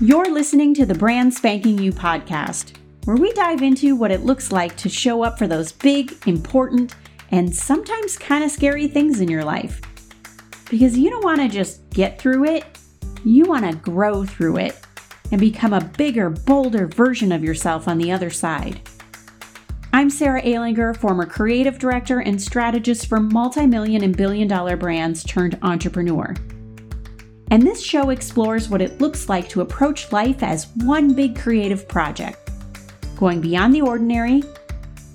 You're 0.00 0.32
listening 0.32 0.74
to 0.74 0.86
the 0.86 0.94
Brand 0.94 1.34
Spanking 1.34 1.76
You 1.76 1.90
podcast, 1.90 2.76
where 3.02 3.16
we 3.16 3.32
dive 3.32 3.62
into 3.62 3.96
what 3.96 4.12
it 4.12 4.24
looks 4.24 4.52
like 4.52 4.76
to 4.76 4.88
show 4.88 5.24
up 5.24 5.36
for 5.36 5.48
those 5.48 5.72
big, 5.72 6.16
important, 6.24 6.94
and 7.32 7.52
sometimes 7.52 8.16
kind 8.16 8.44
of 8.44 8.52
scary 8.52 8.86
things 8.86 9.20
in 9.20 9.28
your 9.28 9.42
life. 9.42 9.80
Because 10.70 10.96
you 10.96 11.10
don't 11.10 11.24
want 11.24 11.40
to 11.40 11.48
just 11.48 11.90
get 11.90 12.16
through 12.16 12.44
it, 12.44 12.64
you 13.24 13.46
want 13.46 13.68
to 13.68 13.76
grow 13.76 14.24
through 14.24 14.58
it 14.58 14.78
and 15.32 15.40
become 15.40 15.72
a 15.72 15.80
bigger, 15.80 16.30
bolder 16.30 16.86
version 16.86 17.32
of 17.32 17.42
yourself 17.42 17.88
on 17.88 17.98
the 17.98 18.12
other 18.12 18.30
side. 18.30 18.80
I'm 19.92 20.10
Sarah 20.10 20.42
Alinger, 20.42 20.96
former 20.96 21.26
creative 21.26 21.80
director 21.80 22.20
and 22.20 22.40
strategist 22.40 23.08
for 23.08 23.18
multi 23.18 23.66
million 23.66 24.04
and 24.04 24.16
billion 24.16 24.46
dollar 24.46 24.76
brands 24.76 25.24
turned 25.24 25.58
entrepreneur. 25.62 26.36
And 27.50 27.62
this 27.62 27.82
show 27.82 28.10
explores 28.10 28.68
what 28.68 28.82
it 28.82 29.00
looks 29.00 29.28
like 29.28 29.48
to 29.50 29.62
approach 29.62 30.12
life 30.12 30.42
as 30.42 30.68
one 30.76 31.14
big 31.14 31.38
creative 31.38 31.88
project, 31.88 32.50
going 33.16 33.40
beyond 33.40 33.74
the 33.74 33.80
ordinary, 33.80 34.42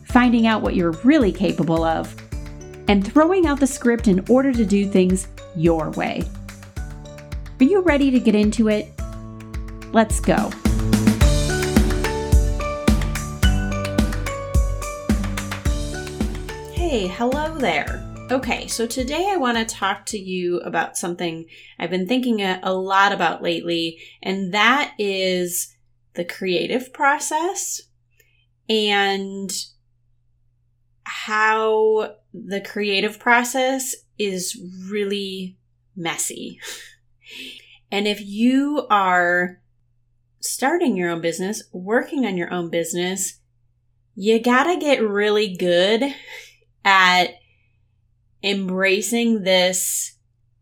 finding 0.06 0.48
out 0.48 0.64
what 0.64 0.76
you're 0.76 0.98
really 1.04 1.32
capable 1.32 1.84
of, 1.84 2.16
and 2.88 3.06
throwing 3.06 3.46
out 3.46 3.60
the 3.60 3.68
script 3.68 4.08
in 4.08 4.26
order 4.30 4.52
to 4.52 4.66
do 4.66 4.88
things 4.88 5.28
your 5.56 5.92
way. 5.92 6.24
Are 7.60 7.66
you 7.66 7.82
ready 7.82 8.10
to 8.10 8.20
get 8.20 8.34
into 8.34 8.68
it? 8.68 8.92
Let's 9.92 10.20
go. 10.20 10.50
Hey, 16.74 17.08
hello 17.08 17.56
there. 17.60 18.03
Okay, 18.32 18.68
so 18.68 18.88
today 18.88 19.30
I 19.30 19.36
want 19.36 19.58
to 19.58 19.76
talk 19.76 20.06
to 20.08 20.18
you 20.18 20.60
about 20.62 20.98
something 20.98 21.46
I've 21.78 21.90
been 21.90 22.08
thinking 22.08 22.42
a, 22.42 22.58
a, 22.64 22.74
lot 22.74 23.12
about 23.12 23.44
lately, 23.44 24.00
and 24.24 24.54
that 24.54 24.94
is 24.98 25.76
the 26.14 26.24
creative 26.24 26.94
process 26.94 27.82
and 28.70 29.52
how 31.04 32.16
the 32.34 32.62
creative 32.62 33.20
process 33.20 33.94
is 34.18 34.58
really 34.90 35.58
messy. 35.94 36.62
and 37.92 38.08
if 38.08 38.22
you 38.22 38.88
are 38.90 39.62
starting 40.40 40.96
your 40.96 41.10
own 41.10 41.20
business, 41.20 41.62
working 41.74 42.26
on 42.26 42.38
your 42.38 42.52
own 42.54 42.70
business, 42.70 43.40
you 44.16 44.42
gotta 44.42 44.80
get 44.80 45.06
really 45.06 45.58
good 45.58 46.04
at 46.86 47.36
embracing 48.44 49.44
this 49.44 50.14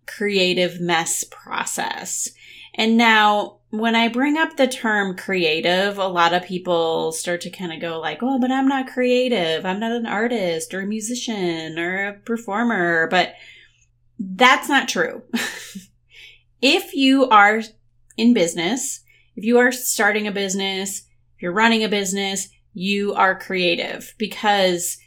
creative 0.06 0.80
mess 0.80 1.24
process. 1.24 2.30
And 2.76 2.98
now, 2.98 3.58
when 3.70 3.96
I 3.96 4.08
bring 4.08 4.38
up 4.38 4.58
the 4.58 4.68
term 4.68 5.16
creative, 5.16 5.98
a 5.98 6.08
lot 6.08 6.34
of 6.34 6.44
people 6.44 7.12
start 7.12 7.42
to 7.42 7.50
kind 7.50 7.74
of 7.74 7.80
go 7.80 8.00
like, 8.00 8.20
"Oh, 8.22 8.40
but 8.40 8.52
I'm 8.52 8.68
not 8.68 8.88
creative. 8.88 9.66
I'm 9.66 9.80
not 9.80 9.92
an 9.92 10.06
artist 10.06 10.74
or 10.74 10.82
a 10.82 10.86
musician 10.86 11.80
or 11.80 12.08
a 12.08 12.14
performer." 12.14 13.08
But 13.08 13.36
that's 14.20 14.70
not 14.70 14.88
true. 14.88 15.24
if 16.62 16.94
you 16.94 17.28
are 17.30 17.62
in 18.18 18.34
business, 18.34 19.02
if 19.36 19.44
you 19.44 19.58
are 19.58 19.72
starting 19.72 20.28
a 20.28 20.32
business, 20.32 21.04
if 21.36 21.42
you're 21.42 21.52
running 21.52 21.84
a 21.84 21.90
business, 21.90 22.50
you 22.74 23.14
are 23.14 23.40
creative 23.40 24.14
because 24.18 24.98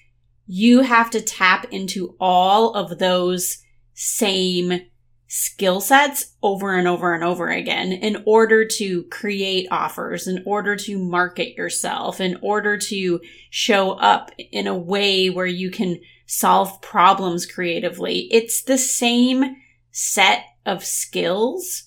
you 0.47 0.83
have 0.83 1.11
to 1.11 1.21
tap 1.21 1.67
into 1.71 2.17
all 2.21 2.75
of 2.75 2.99
those 2.99 3.59
same 3.95 4.81
skill 5.27 5.81
sets 5.81 6.35
over 6.43 6.77
and 6.77 6.87
over 6.87 7.13
and 7.13 7.25
over 7.25 7.49
again 7.49 7.93
in 7.93 8.23
order 8.27 8.65
to 8.65 9.03
create 9.05 9.67
offers, 9.71 10.29
in 10.29 10.43
order 10.47 10.77
to 10.77 10.99
market 10.99 11.57
yourself, 11.57 12.21
in 12.21 12.39
order 12.41 12.79
to 12.79 13.21
show 13.51 13.93
up 13.93 14.31
in 14.39 14.67
a 14.67 14.77
way 14.77 15.31
where 15.31 15.47
you 15.47 15.71
can 15.71 15.99
solve 16.27 16.81
problems 16.83 17.47
creatively. 17.47 18.29
It's 18.31 18.63
the 18.63 18.79
same 18.79 19.57
set 19.91 20.45
of 20.65 20.85
skills, 20.85 21.85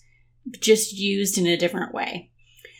just 0.59 0.93
used 0.93 1.37
in 1.37 1.47
a 1.47 1.57
different 1.57 1.93
way. 1.93 2.31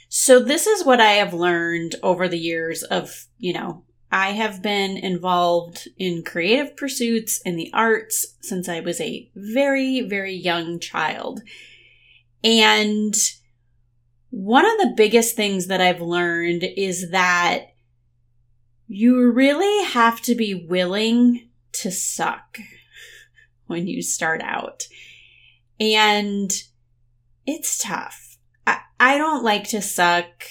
So 0.10 0.40
this 0.40 0.68
is 0.68 0.86
what 0.86 1.02
I 1.02 1.14
have 1.14 1.34
learned 1.34 1.96
over 2.02 2.28
the 2.28 2.40
years 2.40 2.84
of, 2.84 3.28
you 3.38 3.54
know, 3.54 3.84
I 4.12 4.32
have 4.32 4.62
been 4.62 4.98
involved 4.98 5.90
in 5.98 6.24
creative 6.24 6.78
pursuits 6.78 7.42
in 7.42 7.58
the 7.58 7.70
arts 7.74 8.36
since 8.42 8.70
I 8.70 8.80
was 8.80 9.02
a 9.02 9.30
very, 9.36 10.02
very 10.02 10.34
young 10.34 10.80
child. 10.80 11.42
And 12.44 13.14
one 14.30 14.66
of 14.66 14.78
the 14.78 14.94
biggest 14.96 15.36
things 15.36 15.68
that 15.68 15.82
I've 15.82 16.02
learned 16.02 16.64
is 16.64 17.12
that 17.12 17.74
you 18.88 19.30
really 19.32 19.84
have 19.86 20.22
to 20.22 20.36
be 20.36 20.54
willing 20.54 21.50
to 21.74 21.92
suck 21.92 22.60
when 23.68 23.88
you 23.88 24.02
start 24.02 24.42
out. 24.42 24.88
And 25.80 26.52
it's 27.46 27.78
tough. 27.78 28.38
I, 28.66 28.80
I 29.00 29.18
don't 29.18 29.44
like 29.44 29.68
to 29.70 29.82
suck. 29.82 30.46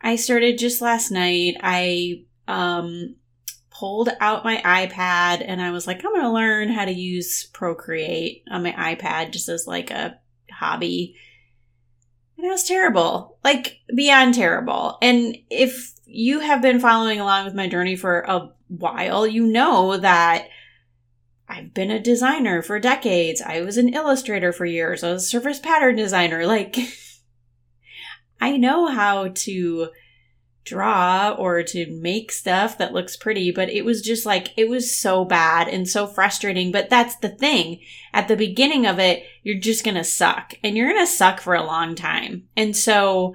I 0.00 0.16
started 0.16 0.58
just 0.58 0.82
last 0.82 1.10
night. 1.10 1.56
I 1.62 2.25
um, 2.48 3.16
pulled 3.70 4.08
out 4.20 4.44
my 4.44 4.56
iPad 4.58 5.44
and 5.46 5.60
I 5.60 5.70
was 5.70 5.86
like, 5.86 6.04
I'm 6.04 6.12
going 6.12 6.22
to 6.22 6.30
learn 6.30 6.68
how 6.70 6.84
to 6.84 6.92
use 6.92 7.44
Procreate 7.52 8.42
on 8.50 8.62
my 8.62 8.72
iPad 8.72 9.32
just 9.32 9.48
as 9.48 9.66
like 9.66 9.90
a 9.90 10.18
hobby. 10.50 11.16
And 12.36 12.46
it 12.46 12.50
was 12.50 12.64
terrible, 12.64 13.38
like 13.44 13.78
beyond 13.94 14.34
terrible. 14.34 14.98
And 15.02 15.36
if 15.50 15.92
you 16.04 16.40
have 16.40 16.62
been 16.62 16.80
following 16.80 17.20
along 17.20 17.44
with 17.44 17.54
my 17.54 17.68
journey 17.68 17.96
for 17.96 18.20
a 18.20 18.50
while, 18.68 19.26
you 19.26 19.46
know 19.46 19.96
that 19.96 20.48
I've 21.48 21.72
been 21.74 21.90
a 21.90 22.00
designer 22.00 22.62
for 22.62 22.80
decades. 22.80 23.40
I 23.40 23.60
was 23.60 23.76
an 23.76 23.94
illustrator 23.94 24.52
for 24.52 24.64
years. 24.64 25.04
I 25.04 25.12
was 25.12 25.24
a 25.24 25.26
surface 25.26 25.60
pattern 25.60 25.96
designer. 25.96 26.46
Like, 26.46 26.76
I 28.40 28.56
know 28.56 28.86
how 28.86 29.28
to 29.28 29.88
draw 30.66 31.30
or 31.30 31.62
to 31.62 31.86
make 32.00 32.30
stuff 32.30 32.76
that 32.76 32.92
looks 32.92 33.16
pretty, 33.16 33.50
but 33.50 33.70
it 33.70 33.84
was 33.84 34.02
just 34.02 34.26
like, 34.26 34.52
it 34.56 34.68
was 34.68 34.94
so 34.94 35.24
bad 35.24 35.68
and 35.68 35.88
so 35.88 36.06
frustrating. 36.06 36.72
But 36.72 36.90
that's 36.90 37.16
the 37.16 37.28
thing. 37.30 37.80
At 38.12 38.28
the 38.28 38.36
beginning 38.36 38.84
of 38.84 38.98
it, 38.98 39.24
you're 39.42 39.58
just 39.58 39.84
going 39.84 39.94
to 39.94 40.04
suck 40.04 40.54
and 40.62 40.76
you're 40.76 40.92
going 40.92 41.06
to 41.06 41.10
suck 41.10 41.40
for 41.40 41.54
a 41.54 41.64
long 41.64 41.94
time. 41.94 42.48
And 42.56 42.76
so 42.76 43.34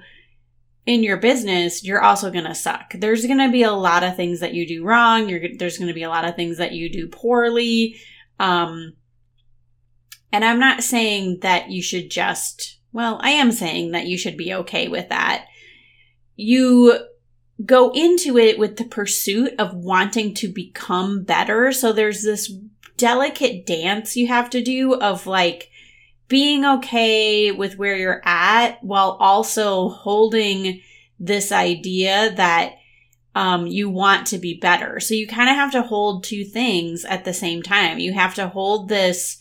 in 0.84 1.02
your 1.02 1.16
business, 1.16 1.82
you're 1.82 2.02
also 2.02 2.30
going 2.30 2.44
to 2.44 2.54
suck. 2.54 2.92
There's 2.94 3.26
going 3.26 3.38
to 3.38 3.50
be 3.50 3.62
a 3.62 3.72
lot 3.72 4.04
of 4.04 4.14
things 4.14 4.40
that 4.40 4.54
you 4.54 4.66
do 4.66 4.84
wrong. 4.84 5.28
You're, 5.28 5.56
there's 5.58 5.78
going 5.78 5.88
to 5.88 5.94
be 5.94 6.02
a 6.02 6.10
lot 6.10 6.24
of 6.24 6.36
things 6.36 6.58
that 6.58 6.72
you 6.72 6.92
do 6.92 7.08
poorly. 7.08 7.96
Um, 8.38 8.94
and 10.32 10.44
I'm 10.44 10.60
not 10.60 10.82
saying 10.82 11.38
that 11.40 11.70
you 11.70 11.82
should 11.82 12.10
just, 12.10 12.78
well, 12.92 13.18
I 13.22 13.30
am 13.30 13.52
saying 13.52 13.92
that 13.92 14.06
you 14.06 14.18
should 14.18 14.36
be 14.36 14.52
okay 14.54 14.88
with 14.88 15.08
that. 15.08 15.46
You 16.36 17.06
go 17.64 17.90
into 17.92 18.38
it 18.38 18.58
with 18.58 18.76
the 18.76 18.84
pursuit 18.84 19.54
of 19.58 19.74
wanting 19.74 20.34
to 20.34 20.48
become 20.48 21.22
better. 21.22 21.72
So 21.72 21.92
there's 21.92 22.22
this 22.22 22.52
delicate 22.96 23.66
dance 23.66 24.16
you 24.16 24.28
have 24.28 24.50
to 24.50 24.62
do 24.62 24.94
of 24.94 25.26
like 25.26 25.70
being 26.28 26.64
okay 26.64 27.52
with 27.52 27.76
where 27.76 27.96
you're 27.96 28.22
at 28.24 28.82
while 28.82 29.16
also 29.20 29.90
holding 29.90 30.80
this 31.18 31.52
idea 31.52 32.32
that 32.36 32.76
um, 33.34 33.66
you 33.66 33.88
want 33.88 34.26
to 34.28 34.38
be 34.38 34.54
better. 34.54 35.00
So 35.00 35.14
you 35.14 35.26
kind 35.26 35.48
of 35.48 35.56
have 35.56 35.72
to 35.72 35.82
hold 35.82 36.24
two 36.24 36.44
things 36.44 37.04
at 37.04 37.24
the 37.24 37.32
same 37.32 37.62
time. 37.62 37.98
You 37.98 38.12
have 38.12 38.34
to 38.36 38.48
hold 38.48 38.88
this 38.88 39.38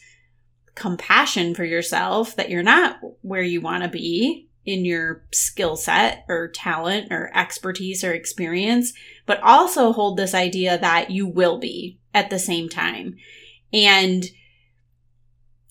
compassion 0.75 1.53
for 1.53 1.65
yourself 1.65 2.35
that 2.35 2.49
you're 2.49 2.63
not 2.63 2.97
where 3.21 3.41
you 3.41 3.61
want 3.61 3.83
to 3.83 3.89
be 3.89 4.49
in 4.65 4.85
your 4.85 5.23
skill 5.31 5.75
set 5.75 6.23
or 6.27 6.47
talent 6.47 7.11
or 7.11 7.31
expertise 7.35 8.03
or 8.03 8.13
experience, 8.13 8.93
but 9.25 9.41
also 9.41 9.91
hold 9.91 10.17
this 10.17 10.33
idea 10.33 10.77
that 10.77 11.09
you 11.09 11.27
will 11.27 11.57
be 11.57 11.99
at 12.13 12.29
the 12.29 12.39
same 12.39 12.69
time. 12.69 13.15
And 13.73 14.25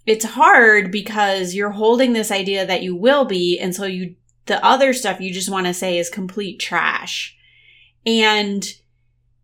it's 0.06 0.24
hard 0.24 0.90
because 0.90 1.54
you're 1.54 1.70
holding 1.70 2.12
this 2.12 2.30
idea 2.30 2.66
that 2.66 2.82
you 2.82 2.96
will 2.96 3.24
be. 3.24 3.58
And 3.58 3.74
so 3.74 3.84
you, 3.84 4.16
the 4.46 4.64
other 4.64 4.92
stuff 4.92 5.20
you 5.20 5.32
just 5.32 5.50
want 5.50 5.66
to 5.66 5.74
say 5.74 5.98
is 5.98 6.08
complete 6.08 6.58
trash. 6.58 7.36
And 8.04 8.64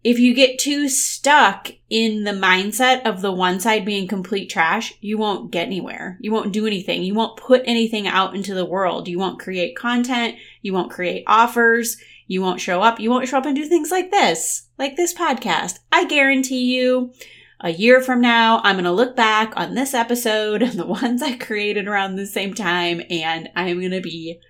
if 0.04 0.18
you 0.18 0.34
get 0.34 0.58
too 0.58 0.88
stuck 0.88 1.70
in 1.90 2.24
the 2.24 2.32
mindset 2.32 3.04
of 3.04 3.22
the 3.22 3.32
one 3.32 3.58
side 3.58 3.84
being 3.84 4.06
complete 4.06 4.48
trash, 4.48 4.94
you 5.00 5.18
won't 5.18 5.50
get 5.50 5.66
anywhere. 5.66 6.16
You 6.20 6.32
won't 6.32 6.52
do 6.52 6.66
anything. 6.66 7.02
You 7.02 7.14
won't 7.14 7.36
put 7.36 7.62
anything 7.64 8.06
out 8.06 8.34
into 8.34 8.54
the 8.54 8.64
world. 8.64 9.08
You 9.08 9.18
won't 9.18 9.40
create 9.40 9.76
content. 9.76 10.36
You 10.62 10.72
won't 10.72 10.92
create 10.92 11.24
offers. 11.26 11.96
You 12.26 12.40
won't 12.40 12.60
show 12.60 12.82
up. 12.82 13.00
You 13.00 13.10
won't 13.10 13.28
show 13.28 13.38
up 13.38 13.46
and 13.46 13.56
do 13.56 13.66
things 13.66 13.90
like 13.90 14.10
this, 14.10 14.68
like 14.78 14.96
this 14.96 15.14
podcast. 15.14 15.80
I 15.90 16.06
guarantee 16.06 16.76
you 16.76 17.12
a 17.60 17.70
year 17.70 18.00
from 18.00 18.20
now, 18.20 18.60
I'm 18.62 18.76
going 18.76 18.84
to 18.84 18.92
look 18.92 19.16
back 19.16 19.56
on 19.56 19.74
this 19.74 19.94
episode 19.94 20.62
and 20.62 20.78
the 20.78 20.86
ones 20.86 21.22
I 21.22 21.36
created 21.36 21.88
around 21.88 22.16
the 22.16 22.26
same 22.26 22.54
time, 22.54 23.02
and 23.10 23.48
I'm 23.56 23.78
going 23.80 23.92
to 23.92 24.00
be 24.00 24.40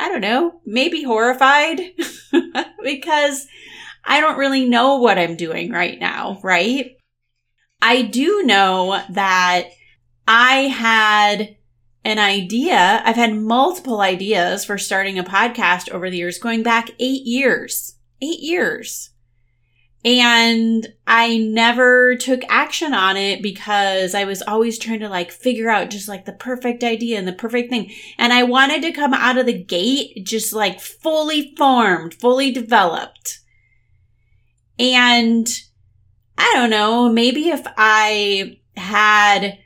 I 0.00 0.08
don't 0.08 0.22
know, 0.22 0.60
maybe 0.64 1.02
horrified 1.02 1.78
because 2.82 3.46
I 4.04 4.20
don't 4.20 4.38
really 4.38 4.68
know 4.68 4.96
what 4.96 5.18
I'm 5.18 5.36
doing 5.36 5.70
right 5.70 5.98
now, 5.98 6.38
right? 6.42 6.96
I 7.82 8.02
do 8.02 8.42
know 8.44 9.02
that 9.10 9.68
I 10.26 10.52
had 10.68 11.56
an 12.04 12.18
idea. 12.18 13.02
I've 13.04 13.16
had 13.16 13.34
multiple 13.34 14.00
ideas 14.00 14.64
for 14.64 14.78
starting 14.78 15.18
a 15.18 15.24
podcast 15.24 15.90
over 15.90 16.10
the 16.10 16.16
years, 16.16 16.38
going 16.38 16.62
back 16.62 16.90
eight 16.98 17.26
years. 17.26 17.96
Eight 18.22 18.40
years. 18.40 19.10
And 20.02 20.88
I 21.06 21.36
never 21.36 22.16
took 22.16 22.40
action 22.48 22.94
on 22.94 23.18
it 23.18 23.42
because 23.42 24.14
I 24.14 24.24
was 24.24 24.40
always 24.40 24.78
trying 24.78 25.00
to 25.00 25.10
like 25.10 25.30
figure 25.30 25.68
out 25.68 25.90
just 25.90 26.08
like 26.08 26.24
the 26.24 26.32
perfect 26.32 26.82
idea 26.82 27.18
and 27.18 27.28
the 27.28 27.34
perfect 27.34 27.68
thing. 27.68 27.92
And 28.16 28.32
I 28.32 28.44
wanted 28.44 28.80
to 28.82 28.92
come 28.92 29.12
out 29.12 29.36
of 29.36 29.44
the 29.44 29.62
gate 29.62 30.24
just 30.24 30.54
like 30.54 30.80
fully 30.80 31.54
formed, 31.56 32.14
fully 32.14 32.50
developed. 32.50 33.39
And 34.80 35.46
I 36.38 36.50
don't 36.54 36.70
know, 36.70 37.12
maybe 37.12 37.50
if 37.50 37.62
I 37.76 38.56
had 38.76 39.58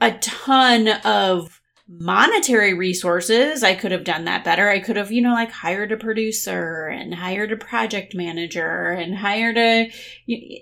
a 0.00 0.12
ton 0.18 0.88
of 1.04 1.60
monetary 1.88 2.72
resources, 2.72 3.64
I 3.64 3.74
could 3.74 3.90
have 3.90 4.04
done 4.04 4.24
that 4.26 4.44
better. 4.44 4.68
I 4.68 4.78
could 4.78 4.96
have, 4.96 5.10
you 5.10 5.20
know, 5.20 5.34
like 5.34 5.50
hired 5.50 5.90
a 5.90 5.96
producer 5.96 6.86
and 6.86 7.12
hired 7.12 7.50
a 7.50 7.56
project 7.56 8.14
manager 8.14 8.90
and 8.90 9.16
hired 9.16 9.58
a, 9.58 9.92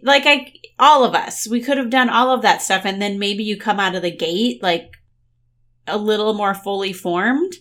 like, 0.02 0.24
I, 0.24 0.54
all 0.78 1.04
of 1.04 1.14
us, 1.14 1.46
we 1.46 1.60
could 1.60 1.76
have 1.76 1.90
done 1.90 2.08
all 2.08 2.30
of 2.30 2.40
that 2.42 2.62
stuff. 2.62 2.86
And 2.86 3.02
then 3.02 3.18
maybe 3.18 3.44
you 3.44 3.58
come 3.58 3.78
out 3.78 3.94
of 3.94 4.02
the 4.02 4.10
gate 4.10 4.62
like 4.62 4.94
a 5.86 5.98
little 5.98 6.32
more 6.32 6.54
fully 6.54 6.94
formed, 6.94 7.52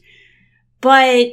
but 0.80 1.28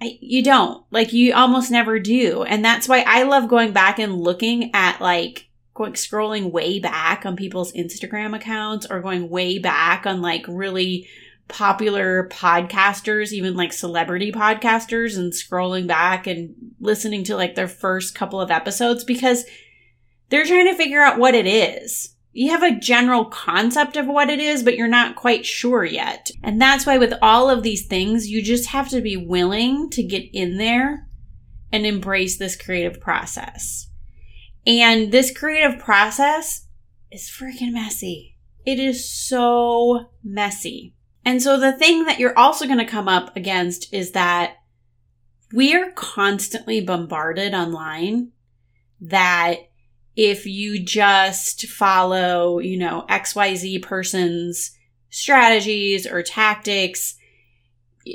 You 0.00 0.42
don't. 0.42 0.84
Like, 0.90 1.12
you 1.12 1.34
almost 1.34 1.70
never 1.70 1.98
do. 1.98 2.44
And 2.44 2.64
that's 2.64 2.88
why 2.88 3.04
I 3.06 3.24
love 3.24 3.48
going 3.48 3.72
back 3.72 3.98
and 3.98 4.20
looking 4.20 4.70
at 4.74 5.00
like, 5.00 5.48
going 5.74 5.92
scrolling 5.92 6.50
way 6.50 6.80
back 6.80 7.24
on 7.24 7.36
people's 7.36 7.72
Instagram 7.72 8.34
accounts 8.34 8.86
or 8.90 9.00
going 9.00 9.28
way 9.28 9.58
back 9.58 10.06
on 10.06 10.20
like 10.20 10.44
really 10.48 11.08
popular 11.46 12.28
podcasters, 12.30 13.32
even 13.32 13.54
like 13.54 13.72
celebrity 13.72 14.30
podcasters, 14.32 15.16
and 15.16 15.32
scrolling 15.32 15.86
back 15.86 16.26
and 16.26 16.54
listening 16.80 17.24
to 17.24 17.36
like 17.36 17.54
their 17.54 17.68
first 17.68 18.14
couple 18.14 18.40
of 18.40 18.50
episodes 18.50 19.04
because 19.04 19.44
they're 20.28 20.44
trying 20.44 20.66
to 20.66 20.76
figure 20.76 21.00
out 21.00 21.18
what 21.18 21.34
it 21.34 21.46
is. 21.46 22.14
You 22.38 22.52
have 22.52 22.62
a 22.62 22.78
general 22.78 23.24
concept 23.24 23.96
of 23.96 24.06
what 24.06 24.30
it 24.30 24.38
is, 24.38 24.62
but 24.62 24.76
you're 24.76 24.86
not 24.86 25.16
quite 25.16 25.44
sure 25.44 25.84
yet. 25.84 26.30
And 26.40 26.62
that's 26.62 26.86
why 26.86 26.96
with 26.96 27.14
all 27.20 27.50
of 27.50 27.64
these 27.64 27.84
things, 27.84 28.28
you 28.28 28.44
just 28.44 28.68
have 28.68 28.88
to 28.90 29.00
be 29.00 29.16
willing 29.16 29.90
to 29.90 30.04
get 30.04 30.22
in 30.32 30.56
there 30.56 31.08
and 31.72 31.84
embrace 31.84 32.38
this 32.38 32.54
creative 32.54 33.00
process. 33.00 33.88
And 34.64 35.10
this 35.10 35.36
creative 35.36 35.80
process 35.80 36.68
is 37.10 37.28
freaking 37.28 37.72
messy. 37.72 38.36
It 38.64 38.78
is 38.78 39.10
so 39.10 40.06
messy. 40.22 40.94
And 41.24 41.42
so 41.42 41.58
the 41.58 41.72
thing 41.72 42.04
that 42.04 42.20
you're 42.20 42.38
also 42.38 42.66
going 42.66 42.78
to 42.78 42.84
come 42.84 43.08
up 43.08 43.36
against 43.36 43.92
is 43.92 44.12
that 44.12 44.58
we 45.52 45.74
are 45.74 45.90
constantly 45.90 46.80
bombarded 46.80 47.52
online 47.52 48.30
that 49.00 49.56
if 50.18 50.46
you 50.46 50.80
just 50.80 51.66
follow, 51.66 52.58
you 52.58 52.76
know, 52.76 53.06
XYZ 53.08 53.80
person's 53.82 54.72
strategies 55.10 56.08
or 56.08 56.24
tactics, 56.24 57.14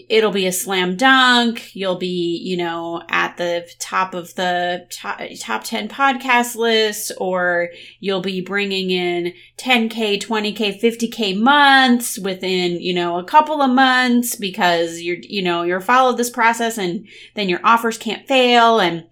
it'll 0.10 0.34
be 0.34 0.46
a 0.46 0.52
slam 0.52 0.98
dunk. 0.98 1.74
You'll 1.74 1.98
be, 1.98 2.42
you 2.44 2.58
know, 2.58 3.04
at 3.08 3.38
the 3.38 3.70
top 3.80 4.14
of 4.14 4.36
the 4.36 4.86
top, 4.92 5.22
top 5.40 5.64
10 5.64 5.88
podcast 5.88 6.58
list, 6.58 7.14
or 7.20 7.70
you'll 8.02 8.20
be 8.20 8.42
bringing 8.42 8.90
in 8.90 9.34
10K, 9.58 10.22
20K, 10.22 10.82
50K 10.82 11.40
months 11.40 12.20
within, 12.20 12.82
you 12.82 12.94
know, 12.94 13.18
a 13.18 13.24
couple 13.24 13.62
of 13.62 13.72
months 13.72 14.36
because 14.36 15.00
you're, 15.00 15.20
you 15.22 15.42
know, 15.42 15.64
you're 15.64 15.80
followed 15.80 16.18
this 16.18 16.30
process 16.30 16.78
and 16.78 17.08
then 17.36 17.48
your 17.48 17.62
offers 17.64 17.98
can't 17.98 18.28
fail. 18.28 18.82
And, 18.82 19.06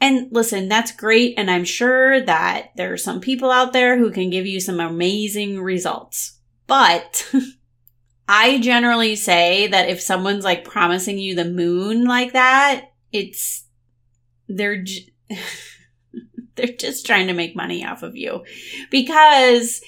and 0.00 0.28
listen, 0.30 0.68
that's 0.68 0.92
great. 0.92 1.34
And 1.36 1.50
I'm 1.50 1.64
sure 1.64 2.20
that 2.20 2.70
there 2.76 2.92
are 2.92 2.98
some 2.98 3.20
people 3.20 3.50
out 3.50 3.72
there 3.72 3.98
who 3.98 4.10
can 4.10 4.30
give 4.30 4.46
you 4.46 4.60
some 4.60 4.80
amazing 4.80 5.60
results. 5.60 6.38
But 6.66 7.28
I 8.28 8.58
generally 8.58 9.16
say 9.16 9.66
that 9.68 9.88
if 9.88 10.00
someone's 10.00 10.44
like 10.44 10.64
promising 10.64 11.18
you 11.18 11.34
the 11.34 11.44
moon 11.44 12.04
like 12.04 12.32
that, 12.34 12.92
it's 13.12 13.64
they're 14.48 14.84
they're 16.54 16.66
just 16.78 17.06
trying 17.06 17.26
to 17.26 17.32
make 17.32 17.56
money 17.56 17.84
off 17.84 18.02
of 18.02 18.16
you 18.16 18.44
because 18.90 19.80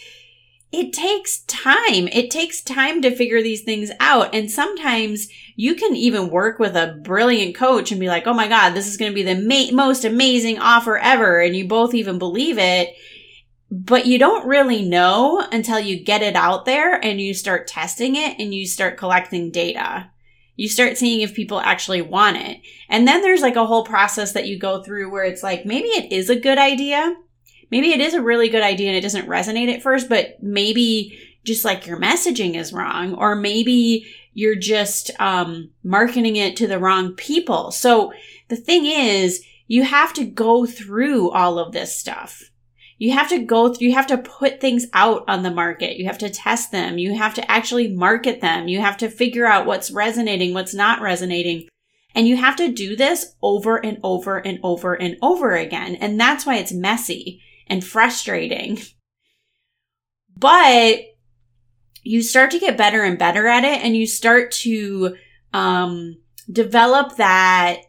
it 0.72 0.92
takes 0.92 1.40
time. 1.44 2.08
It 2.08 2.30
takes 2.30 2.62
time 2.62 3.02
to 3.02 3.14
figure 3.14 3.42
these 3.42 3.62
things 3.62 3.90
out. 3.98 4.34
And 4.34 4.50
sometimes 4.50 5.28
you 5.56 5.74
can 5.74 5.96
even 5.96 6.30
work 6.30 6.58
with 6.58 6.76
a 6.76 7.00
brilliant 7.02 7.54
coach 7.56 7.90
and 7.90 8.00
be 8.00 8.08
like, 8.08 8.26
oh 8.26 8.34
my 8.34 8.48
God, 8.48 8.70
this 8.70 8.86
is 8.86 8.96
going 8.96 9.10
to 9.10 9.14
be 9.14 9.22
the 9.22 9.34
ma- 9.34 9.74
most 9.74 10.04
amazing 10.04 10.58
offer 10.58 10.96
ever. 10.98 11.40
And 11.40 11.56
you 11.56 11.66
both 11.66 11.94
even 11.94 12.18
believe 12.18 12.58
it 12.58 12.94
but 13.70 14.06
you 14.06 14.18
don't 14.18 14.48
really 14.48 14.82
know 14.82 15.46
until 15.52 15.78
you 15.78 16.02
get 16.02 16.22
it 16.22 16.34
out 16.34 16.64
there 16.64 16.94
and 17.04 17.20
you 17.20 17.32
start 17.32 17.68
testing 17.68 18.16
it 18.16 18.38
and 18.38 18.52
you 18.52 18.66
start 18.66 18.96
collecting 18.96 19.50
data. 19.50 20.10
You 20.56 20.68
start 20.68 20.98
seeing 20.98 21.20
if 21.20 21.34
people 21.34 21.60
actually 21.60 22.02
want 22.02 22.36
it. 22.36 22.60
And 22.88 23.06
then 23.06 23.22
there's 23.22 23.40
like 23.40 23.56
a 23.56 23.66
whole 23.66 23.84
process 23.84 24.32
that 24.32 24.48
you 24.48 24.58
go 24.58 24.82
through 24.82 25.10
where 25.10 25.24
it's 25.24 25.42
like, 25.42 25.64
maybe 25.64 25.88
it 25.88 26.12
is 26.12 26.28
a 26.28 26.38
good 26.38 26.58
idea. 26.58 27.14
Maybe 27.70 27.92
it 27.92 28.00
is 28.00 28.14
a 28.14 28.22
really 28.22 28.48
good 28.48 28.62
idea 28.62 28.88
and 28.88 28.96
it 28.96 29.02
doesn't 29.02 29.28
resonate 29.28 29.72
at 29.72 29.82
first, 29.82 30.08
but 30.08 30.42
maybe 30.42 31.18
just 31.44 31.64
like 31.64 31.86
your 31.86 31.98
messaging 31.98 32.56
is 32.56 32.72
wrong, 32.72 33.14
or 33.14 33.34
maybe 33.34 34.06
you're 34.34 34.56
just 34.56 35.10
um, 35.18 35.70
marketing 35.82 36.36
it 36.36 36.56
to 36.56 36.66
the 36.66 36.78
wrong 36.78 37.14
people. 37.14 37.70
So 37.70 38.12
the 38.48 38.56
thing 38.56 38.86
is, 38.86 39.44
you 39.66 39.84
have 39.84 40.12
to 40.14 40.24
go 40.24 40.66
through 40.66 41.30
all 41.30 41.58
of 41.58 41.72
this 41.72 41.96
stuff 41.96 42.50
you 43.00 43.12
have 43.12 43.30
to 43.30 43.38
go 43.38 43.72
through, 43.72 43.88
you 43.88 43.94
have 43.94 44.08
to 44.08 44.18
put 44.18 44.60
things 44.60 44.86
out 44.92 45.24
on 45.26 45.42
the 45.42 45.50
market. 45.50 45.96
You 45.96 46.04
have 46.04 46.18
to 46.18 46.28
test 46.28 46.70
them. 46.70 46.98
You 46.98 47.16
have 47.16 47.32
to 47.32 47.50
actually 47.50 47.88
market 47.88 48.42
them. 48.42 48.68
You 48.68 48.82
have 48.82 48.98
to 48.98 49.08
figure 49.08 49.46
out 49.46 49.64
what's 49.64 49.90
resonating, 49.90 50.52
what's 50.52 50.74
not 50.74 51.00
resonating. 51.00 51.66
And 52.14 52.28
you 52.28 52.36
have 52.36 52.56
to 52.56 52.70
do 52.70 52.96
this 52.96 53.34
over 53.40 53.78
and 53.78 53.98
over 54.02 54.36
and 54.36 54.60
over 54.62 54.92
and 54.92 55.16
over 55.22 55.56
again. 55.56 55.94
And 55.94 56.20
that's 56.20 56.44
why 56.44 56.56
it's 56.56 56.72
messy 56.72 57.40
and 57.70 57.82
frustrating. 57.82 58.78
But 60.36 61.00
you 62.02 62.22
start 62.22 62.50
to 62.50 62.58
get 62.58 62.76
better 62.76 63.02
and 63.02 63.18
better 63.18 63.46
at 63.46 63.64
it 63.64 63.82
and 63.82 63.96
you 63.96 64.06
start 64.06 64.50
to 64.52 65.16
um, 65.52 66.16
develop 66.50 67.16
that 67.16 67.82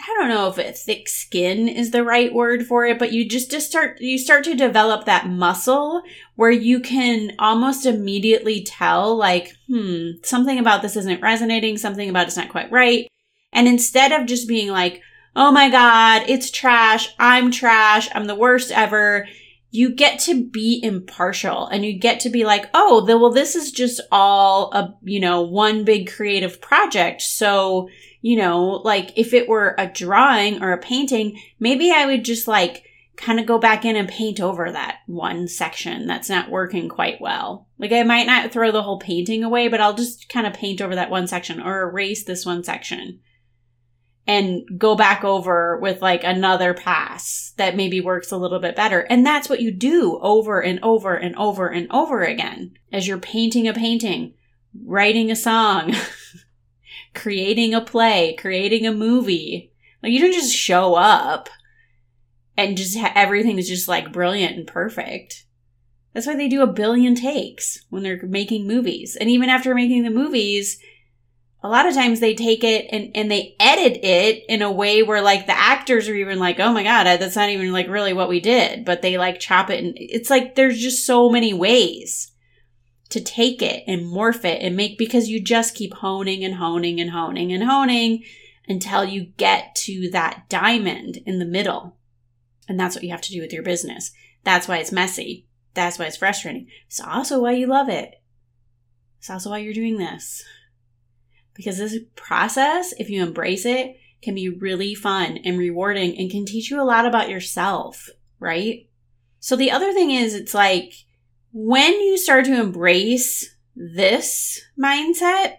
I 0.00 0.14
don't 0.18 0.28
know 0.28 0.48
if 0.48 0.58
a 0.58 0.72
thick 0.72 1.08
skin 1.08 1.66
is 1.66 1.90
the 1.90 2.04
right 2.04 2.32
word 2.32 2.66
for 2.66 2.84
it, 2.84 2.98
but 2.98 3.12
you 3.12 3.26
just, 3.26 3.50
just 3.50 3.70
start, 3.70 4.02
you 4.02 4.18
start 4.18 4.44
to 4.44 4.54
develop 4.54 5.06
that 5.06 5.28
muscle 5.28 6.02
where 6.34 6.50
you 6.50 6.80
can 6.80 7.32
almost 7.38 7.86
immediately 7.86 8.62
tell 8.64 9.16
like, 9.16 9.54
hmm, 9.66 10.10
something 10.22 10.58
about 10.58 10.82
this 10.82 10.96
isn't 10.96 11.22
resonating, 11.22 11.78
something 11.78 12.10
about 12.10 12.26
it's 12.26 12.36
not 12.36 12.50
quite 12.50 12.70
right. 12.70 13.08
And 13.50 13.66
instead 13.66 14.12
of 14.12 14.26
just 14.26 14.46
being 14.46 14.68
like, 14.68 15.00
oh 15.36 15.50
my 15.50 15.68
God, 15.68 16.22
it's 16.28 16.50
trash, 16.50 17.14
I'm 17.18 17.50
trash, 17.50 18.08
I'm 18.14 18.26
the 18.26 18.34
worst 18.34 18.70
ever, 18.70 19.26
you 19.70 19.90
get 19.90 20.20
to 20.20 20.44
be 20.44 20.80
impartial 20.84 21.66
and 21.66 21.84
you 21.84 21.98
get 21.98 22.20
to 22.20 22.30
be 22.30 22.44
like, 22.44 22.70
oh, 22.74 23.04
the, 23.04 23.18
well, 23.18 23.32
this 23.32 23.56
is 23.56 23.72
just 23.72 24.00
all 24.12 24.72
a, 24.72 24.94
you 25.02 25.18
know, 25.18 25.42
one 25.42 25.84
big 25.84 26.12
creative 26.12 26.60
project. 26.60 27.22
So, 27.22 27.88
you 28.22 28.36
know, 28.36 28.80
like 28.84 29.12
if 29.16 29.34
it 29.34 29.48
were 29.48 29.74
a 29.76 29.88
drawing 29.88 30.62
or 30.62 30.70
a 30.70 30.78
painting, 30.78 31.40
maybe 31.58 31.90
I 31.90 32.06
would 32.06 32.24
just 32.24 32.46
like 32.46 32.84
kind 33.16 33.40
of 33.40 33.46
go 33.46 33.58
back 33.58 33.84
in 33.84 33.96
and 33.96 34.08
paint 34.08 34.40
over 34.40 34.70
that 34.70 34.98
one 35.06 35.48
section 35.48 36.06
that's 36.06 36.28
not 36.30 36.50
working 36.50 36.88
quite 36.88 37.20
well. 37.20 37.66
Like 37.76 37.90
I 37.90 38.04
might 38.04 38.28
not 38.28 38.52
throw 38.52 38.70
the 38.70 38.82
whole 38.82 39.00
painting 39.00 39.42
away, 39.42 39.66
but 39.66 39.80
I'll 39.80 39.94
just 39.94 40.28
kind 40.28 40.46
of 40.46 40.54
paint 40.54 40.80
over 40.80 40.94
that 40.94 41.10
one 41.10 41.26
section 41.26 41.60
or 41.60 41.82
erase 41.82 42.24
this 42.24 42.46
one 42.46 42.62
section 42.62 43.18
and 44.26 44.62
go 44.78 44.94
back 44.94 45.22
over 45.22 45.78
with 45.78 46.00
like 46.00 46.24
another 46.24 46.72
pass 46.72 47.52
that 47.56 47.76
maybe 47.76 48.00
works 48.00 48.32
a 48.32 48.36
little 48.36 48.58
bit 48.58 48.74
better. 48.74 49.00
And 49.00 49.24
that's 49.24 49.48
what 49.48 49.60
you 49.60 49.70
do 49.70 50.18
over 50.22 50.62
and 50.62 50.78
over 50.82 51.14
and 51.14 51.36
over 51.36 51.68
and 51.68 51.86
over 51.90 52.22
again 52.22 52.72
as 52.92 53.06
you're 53.06 53.18
painting 53.18 53.68
a 53.68 53.74
painting, 53.74 54.34
writing 54.84 55.30
a 55.30 55.36
song. 55.36 55.94
creating 57.14 57.72
a 57.72 57.80
play, 57.80 58.34
creating 58.34 58.86
a 58.86 58.92
movie. 58.92 59.72
Like 60.02 60.12
you 60.12 60.18
don't 60.18 60.32
just 60.32 60.54
show 60.54 60.94
up 60.94 61.48
and 62.56 62.76
just 62.76 62.98
ha- 62.98 63.12
everything 63.14 63.58
is 63.58 63.68
just 63.68 63.88
like 63.88 64.12
brilliant 64.12 64.56
and 64.56 64.66
perfect. 64.66 65.46
That's 66.12 66.26
why 66.26 66.36
they 66.36 66.48
do 66.48 66.62
a 66.62 66.72
billion 66.72 67.14
takes 67.14 67.84
when 67.88 68.02
they're 68.02 68.20
making 68.22 68.66
movies. 68.66 69.16
And 69.18 69.30
even 69.30 69.48
after 69.48 69.74
making 69.74 70.02
the 70.04 70.10
movies, 70.10 70.78
a 71.64 71.68
lot 71.68 71.88
of 71.88 71.94
times 71.94 72.20
they 72.20 72.34
take 72.34 72.62
it 72.62 72.86
and, 72.92 73.10
and 73.14 73.30
they 73.30 73.56
edit 73.58 74.04
it 74.04 74.44
in 74.50 74.60
a 74.60 74.70
way 74.70 75.02
where 75.02 75.22
like 75.22 75.46
the 75.46 75.58
actors 75.58 76.10
are 76.10 76.14
even 76.14 76.38
like, 76.38 76.60
oh 76.60 76.74
my 76.74 76.84
God, 76.84 77.04
that's 77.04 77.36
not 77.36 77.48
even 77.48 77.72
like 77.72 77.88
really 77.88 78.12
what 78.12 78.28
we 78.28 78.38
did. 78.38 78.84
But 78.84 79.00
they 79.00 79.16
like 79.16 79.40
chop 79.40 79.70
it. 79.70 79.82
And 79.82 79.94
it's 79.96 80.28
like 80.28 80.56
there's 80.56 80.78
just 80.78 81.06
so 81.06 81.30
many 81.30 81.54
ways 81.54 82.32
to 83.08 83.20
take 83.22 83.62
it 83.62 83.82
and 83.86 84.02
morph 84.02 84.44
it 84.44 84.60
and 84.60 84.76
make 84.76 84.98
because 84.98 85.30
you 85.30 85.42
just 85.42 85.74
keep 85.74 85.94
honing 85.94 86.44
and 86.44 86.56
honing 86.56 87.00
and 87.00 87.12
honing 87.12 87.50
and 87.50 87.64
honing 87.64 88.24
until 88.68 89.06
you 89.06 89.24
get 89.38 89.74
to 89.74 90.10
that 90.10 90.44
diamond 90.50 91.16
in 91.24 91.38
the 91.38 91.46
middle. 91.46 91.96
And 92.68 92.78
that's 92.78 92.94
what 92.94 93.04
you 93.04 93.10
have 93.10 93.22
to 93.22 93.32
do 93.32 93.40
with 93.40 93.54
your 93.54 93.62
business. 93.62 94.10
That's 94.42 94.68
why 94.68 94.76
it's 94.78 94.92
messy. 94.92 95.46
That's 95.72 95.98
why 95.98 96.04
it's 96.04 96.18
frustrating. 96.18 96.66
It's 96.88 97.00
also 97.00 97.40
why 97.40 97.52
you 97.52 97.66
love 97.66 97.88
it. 97.88 98.16
It's 99.18 99.30
also 99.30 99.48
why 99.48 99.58
you're 99.58 99.72
doing 99.72 99.96
this 99.96 100.44
because 101.54 101.78
this 101.78 101.96
process, 102.16 102.92
if 102.98 103.08
you 103.08 103.22
embrace 103.22 103.64
it, 103.64 103.96
can 104.22 104.34
be 104.34 104.48
really 104.48 104.94
fun 104.94 105.38
and 105.44 105.58
rewarding 105.58 106.18
and 106.18 106.30
can 106.30 106.46
teach 106.46 106.70
you 106.70 106.80
a 106.80 106.84
lot 106.84 107.06
about 107.06 107.28
yourself, 107.28 108.08
right? 108.38 108.88
So 109.38 109.56
the 109.56 109.70
other 109.70 109.92
thing 109.92 110.10
is, 110.10 110.34
it's 110.34 110.54
like 110.54 110.92
when 111.52 111.92
you 112.00 112.16
start 112.16 112.46
to 112.46 112.60
embrace 112.60 113.54
this 113.76 114.60
mindset, 114.78 115.58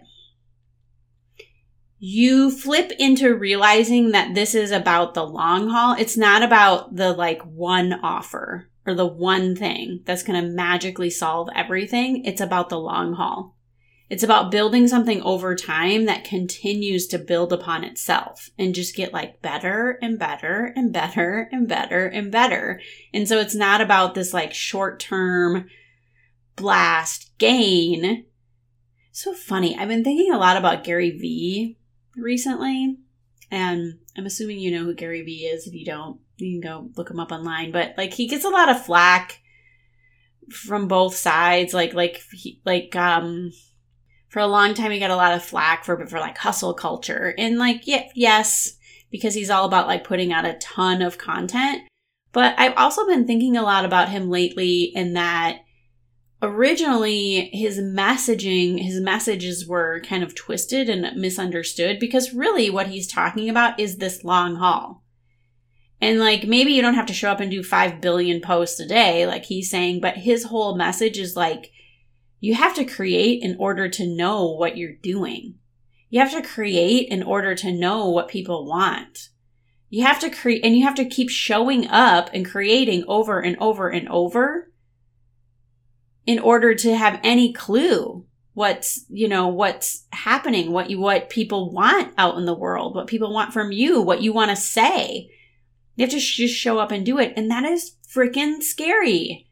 you 1.98 2.50
flip 2.50 2.92
into 2.98 3.34
realizing 3.34 4.10
that 4.10 4.34
this 4.34 4.54
is 4.54 4.70
about 4.70 5.14
the 5.14 5.24
long 5.24 5.68
haul. 5.68 5.96
It's 5.98 6.16
not 6.16 6.42
about 6.42 6.94
the 6.94 7.12
like 7.12 7.40
one 7.42 7.94
offer 7.94 8.68
or 8.86 8.94
the 8.94 9.06
one 9.06 9.56
thing 9.56 10.02
that's 10.04 10.22
going 10.22 10.40
to 10.40 10.50
magically 10.50 11.10
solve 11.10 11.48
everything. 11.54 12.24
It's 12.24 12.40
about 12.40 12.68
the 12.68 12.78
long 12.78 13.14
haul. 13.14 13.55
It's 14.08 14.22
about 14.22 14.52
building 14.52 14.86
something 14.86 15.20
over 15.22 15.56
time 15.56 16.04
that 16.04 16.24
continues 16.24 17.08
to 17.08 17.18
build 17.18 17.52
upon 17.52 17.82
itself 17.82 18.50
and 18.56 18.74
just 18.74 18.94
get 18.94 19.12
like 19.12 19.42
better 19.42 19.98
and 20.00 20.16
better 20.16 20.72
and 20.76 20.92
better 20.92 21.48
and 21.50 21.66
better 21.66 22.06
and 22.06 22.30
better. 22.30 22.80
And 23.12 23.28
so 23.28 23.40
it's 23.40 23.54
not 23.54 23.80
about 23.80 24.14
this 24.14 24.32
like 24.32 24.54
short 24.54 25.00
term 25.00 25.68
blast 26.54 27.36
gain. 27.38 28.26
So 29.10 29.32
funny. 29.32 29.76
I've 29.76 29.88
been 29.88 30.04
thinking 30.04 30.32
a 30.32 30.38
lot 30.38 30.56
about 30.56 30.84
Gary 30.84 31.10
Vee 31.10 31.76
recently. 32.16 32.98
And 33.50 33.98
I'm 34.16 34.26
assuming 34.26 34.58
you 34.58 34.70
know 34.70 34.84
who 34.84 34.94
Gary 34.94 35.22
Vee 35.22 35.46
is. 35.46 35.66
If 35.66 35.74
you 35.74 35.84
don't, 35.84 36.20
you 36.36 36.60
can 36.60 36.68
go 36.68 36.90
look 36.96 37.10
him 37.10 37.18
up 37.18 37.32
online. 37.32 37.72
But 37.72 37.94
like 37.96 38.12
he 38.12 38.28
gets 38.28 38.44
a 38.44 38.50
lot 38.50 38.68
of 38.68 38.84
flack 38.84 39.40
from 40.50 40.86
both 40.86 41.16
sides. 41.16 41.74
Like 41.74 41.94
like 41.94 42.22
he, 42.32 42.60
like 42.64 42.94
um 42.94 43.52
for 44.28 44.40
a 44.40 44.46
long 44.46 44.74
time 44.74 44.90
he 44.90 44.98
got 44.98 45.10
a 45.10 45.16
lot 45.16 45.34
of 45.34 45.44
flack 45.44 45.84
for 45.84 46.06
for 46.06 46.20
like 46.20 46.38
hustle 46.38 46.74
culture. 46.74 47.34
And 47.38 47.58
like 47.58 47.86
yeah, 47.86 48.08
yes 48.14 48.76
because 49.10 49.34
he's 49.34 49.50
all 49.50 49.64
about 49.64 49.86
like 49.86 50.04
putting 50.04 50.32
out 50.32 50.44
a 50.44 50.54
ton 50.54 51.02
of 51.02 51.18
content. 51.18 51.82
But 52.32 52.54
i've 52.58 52.76
also 52.76 53.06
been 53.06 53.26
thinking 53.26 53.56
a 53.56 53.62
lot 53.62 53.84
about 53.84 54.10
him 54.10 54.28
lately 54.28 54.92
in 54.94 55.14
that 55.14 55.60
originally 56.42 57.48
his 57.52 57.78
messaging 57.78 58.78
his 58.78 59.00
messages 59.00 59.66
were 59.66 60.02
kind 60.06 60.22
of 60.22 60.34
twisted 60.34 60.88
and 60.88 61.18
misunderstood 61.18 61.98
because 61.98 62.34
really 62.34 62.68
what 62.68 62.88
he's 62.88 63.10
talking 63.10 63.48
about 63.48 63.80
is 63.80 63.96
this 63.96 64.22
long 64.22 64.56
haul. 64.56 65.02
And 66.00 66.20
like 66.20 66.44
maybe 66.44 66.72
you 66.72 66.82
don't 66.82 66.94
have 66.94 67.06
to 67.06 67.14
show 67.14 67.30
up 67.30 67.40
and 67.40 67.50
do 67.50 67.62
5 67.62 68.00
billion 68.02 68.40
posts 68.40 68.78
a 68.80 68.86
day 68.86 69.26
like 69.26 69.44
he's 69.44 69.70
saying 69.70 70.00
but 70.00 70.18
his 70.18 70.44
whole 70.44 70.76
message 70.76 71.18
is 71.18 71.36
like 71.36 71.70
you 72.40 72.54
have 72.54 72.74
to 72.74 72.84
create 72.84 73.42
in 73.42 73.56
order 73.58 73.88
to 73.88 74.06
know 74.06 74.52
what 74.52 74.76
you're 74.76 74.92
doing. 74.92 75.54
You 76.10 76.20
have 76.20 76.32
to 76.32 76.42
create 76.42 77.08
in 77.08 77.22
order 77.22 77.54
to 77.54 77.72
know 77.72 78.08
what 78.10 78.28
people 78.28 78.66
want. 78.66 79.30
You 79.88 80.04
have 80.04 80.20
to 80.20 80.30
create 80.30 80.64
and 80.64 80.76
you 80.76 80.84
have 80.84 80.94
to 80.96 81.04
keep 81.04 81.30
showing 81.30 81.86
up 81.88 82.30
and 82.32 82.48
creating 82.48 83.04
over 83.08 83.40
and 83.40 83.56
over 83.60 83.88
and 83.88 84.08
over 84.08 84.70
in 86.26 86.38
order 86.38 86.74
to 86.74 86.96
have 86.96 87.20
any 87.22 87.52
clue 87.52 88.26
what's, 88.52 89.04
you 89.08 89.28
know, 89.28 89.48
what's 89.48 90.06
happening, 90.12 90.72
what 90.72 90.90
you, 90.90 90.98
what 90.98 91.30
people 91.30 91.70
want 91.70 92.12
out 92.16 92.36
in 92.38 92.46
the 92.46 92.54
world, 92.54 92.94
what 92.94 93.06
people 93.06 93.32
want 93.32 93.52
from 93.52 93.70
you, 93.70 94.00
what 94.00 94.22
you 94.22 94.32
want 94.32 94.50
to 94.50 94.56
say. 94.56 95.28
You 95.94 96.04
have 96.04 96.10
to 96.10 96.18
just 96.18 96.54
show 96.54 96.78
up 96.78 96.90
and 96.90 97.04
do 97.04 97.18
it. 97.18 97.32
And 97.36 97.50
that 97.50 97.64
is 97.64 97.96
freaking 98.08 98.62
scary 98.62 99.45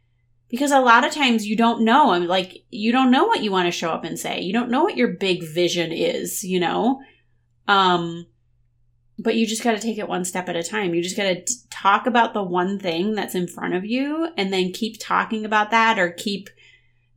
because 0.49 0.71
a 0.71 0.81
lot 0.81 1.05
of 1.05 1.13
times 1.13 1.47
you 1.47 1.57
don't 1.57 1.85
know. 1.85 2.13
I 2.13 2.19
mean, 2.19 2.29
like, 2.29 2.65
you 2.71 2.93
don't 2.93 3.11
know 3.11 3.25
what 3.25 3.43
you 3.43 3.51
want 3.51 3.67
to 3.67 3.73
show 3.73 3.91
up 3.91 4.05
and 4.05 4.19
say. 4.19 4.41
You 4.41 4.53
don't 4.53 4.71
know 4.71 4.85
what 4.85 4.97
your 4.97 5.09
big 5.09 5.43
vision 5.43 5.93
is, 5.93 6.45
you 6.45 6.61
know? 6.61 7.01
Um, 7.67 8.27
but 9.19 9.37
you 9.37 9.47
just 9.47 9.63
got 9.63 9.73
to 9.73 9.81
take 9.81 9.99
it 9.99 10.09
one 10.09 10.25
step 10.25 10.49
at 10.49 10.57
a 10.57 10.63
time. 10.63 10.95
You 10.95 11.03
just 11.03 11.17
got 11.17 11.25
to 11.25 11.45
talk 11.71 12.07
about 12.07 12.35
the 12.35 12.43
one 12.43 12.79
thing 12.79 13.15
that's 13.15 13.35
in 13.35 13.47
front 13.47 13.75
of 13.75 13.85
you 13.85 14.29
and 14.37 14.53
then 14.53 14.73
keep 14.73 14.97
talking 15.01 15.45
about 15.45 15.71
that 15.71 15.99
or 15.99 16.11
keep 16.11 16.51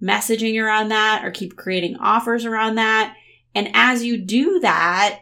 messaging 0.02 0.62
around 0.62 0.90
that 0.90 1.26
or 1.26 1.32
keep 1.32 1.56
creating 1.56 1.98
offers 1.98 2.46
around 2.46 2.76
that. 2.76 3.16
And 3.56 3.70
as 3.74 4.04
you 4.04 4.18
do 4.18 4.60
that, 4.60 5.22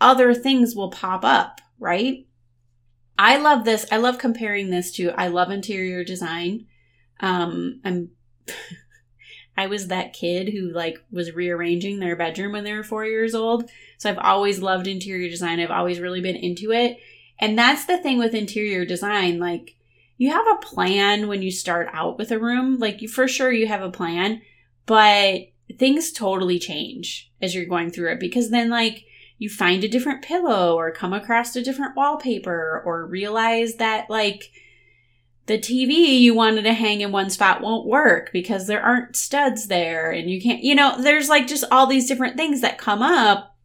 other 0.00 0.34
things 0.34 0.74
will 0.74 0.90
pop 0.90 1.24
up, 1.24 1.60
right? 1.78 2.26
I 3.18 3.36
love 3.36 3.64
this. 3.64 3.86
I 3.90 3.98
love 3.98 4.18
comparing 4.18 4.70
this 4.70 4.92
to 4.92 5.10
I 5.10 5.28
love 5.28 5.50
interior 5.50 6.04
design. 6.04 6.66
Um, 7.20 7.80
I'm, 7.84 8.10
I 9.56 9.66
was 9.68 9.88
that 9.88 10.12
kid 10.12 10.50
who 10.50 10.70
like 10.70 11.02
was 11.10 11.32
rearranging 11.32 11.98
their 11.98 12.16
bedroom 12.16 12.52
when 12.52 12.64
they 12.64 12.74
were 12.74 12.82
four 12.82 13.06
years 13.06 13.34
old. 13.34 13.70
So 13.98 14.10
I've 14.10 14.18
always 14.18 14.60
loved 14.60 14.86
interior 14.86 15.30
design. 15.30 15.60
I've 15.60 15.70
always 15.70 15.98
really 15.98 16.20
been 16.20 16.36
into 16.36 16.72
it. 16.72 16.98
And 17.38 17.58
that's 17.58 17.86
the 17.86 17.98
thing 17.98 18.18
with 18.18 18.34
interior 18.34 18.84
design. 18.84 19.38
Like 19.38 19.76
you 20.18 20.30
have 20.30 20.46
a 20.46 20.64
plan 20.64 21.28
when 21.28 21.42
you 21.42 21.50
start 21.50 21.88
out 21.92 22.18
with 22.18 22.30
a 22.30 22.38
room. 22.38 22.78
Like 22.78 23.02
you, 23.02 23.08
for 23.08 23.26
sure 23.26 23.50
you 23.50 23.66
have 23.66 23.82
a 23.82 23.90
plan, 23.90 24.42
but 24.84 25.48
things 25.78 26.12
totally 26.12 26.58
change 26.58 27.32
as 27.40 27.54
you're 27.54 27.66
going 27.66 27.90
through 27.90 28.12
it 28.12 28.20
because 28.20 28.50
then 28.50 28.70
like 28.70 29.04
you 29.38 29.50
find 29.50 29.84
a 29.84 29.88
different 29.88 30.22
pillow 30.22 30.76
or 30.76 30.90
come 30.90 31.12
across 31.12 31.54
a 31.56 31.62
different 31.62 31.96
wallpaper 31.96 32.82
or 32.84 33.06
realize 33.06 33.76
that 33.76 34.08
like 34.08 34.50
the 35.46 35.58
TV 35.58 36.20
you 36.20 36.34
wanted 36.34 36.62
to 36.62 36.72
hang 36.72 37.00
in 37.00 37.12
one 37.12 37.30
spot 37.30 37.60
won't 37.60 37.86
work 37.86 38.30
because 38.32 38.66
there 38.66 38.82
aren't 38.82 39.16
studs 39.16 39.68
there 39.68 40.10
and 40.10 40.28
you 40.28 40.40
can't, 40.40 40.62
you 40.62 40.74
know, 40.74 41.00
there's 41.00 41.28
like 41.28 41.46
just 41.46 41.64
all 41.70 41.86
these 41.86 42.08
different 42.08 42.36
things 42.36 42.60
that 42.60 42.78
come 42.78 43.00
up 43.00 43.56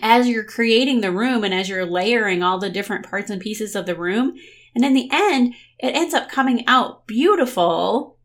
as 0.00 0.26
you're 0.26 0.44
creating 0.44 1.00
the 1.00 1.12
room 1.12 1.44
and 1.44 1.52
as 1.52 1.68
you're 1.68 1.86
layering 1.86 2.42
all 2.42 2.58
the 2.58 2.70
different 2.70 3.06
parts 3.06 3.30
and 3.30 3.42
pieces 3.42 3.76
of 3.76 3.84
the 3.86 3.94
room. 3.94 4.36
And 4.74 4.84
in 4.84 4.94
the 4.94 5.08
end, 5.12 5.54
it 5.78 5.94
ends 5.94 6.14
up 6.14 6.30
coming 6.30 6.66
out 6.66 7.06
beautiful. 7.06 8.18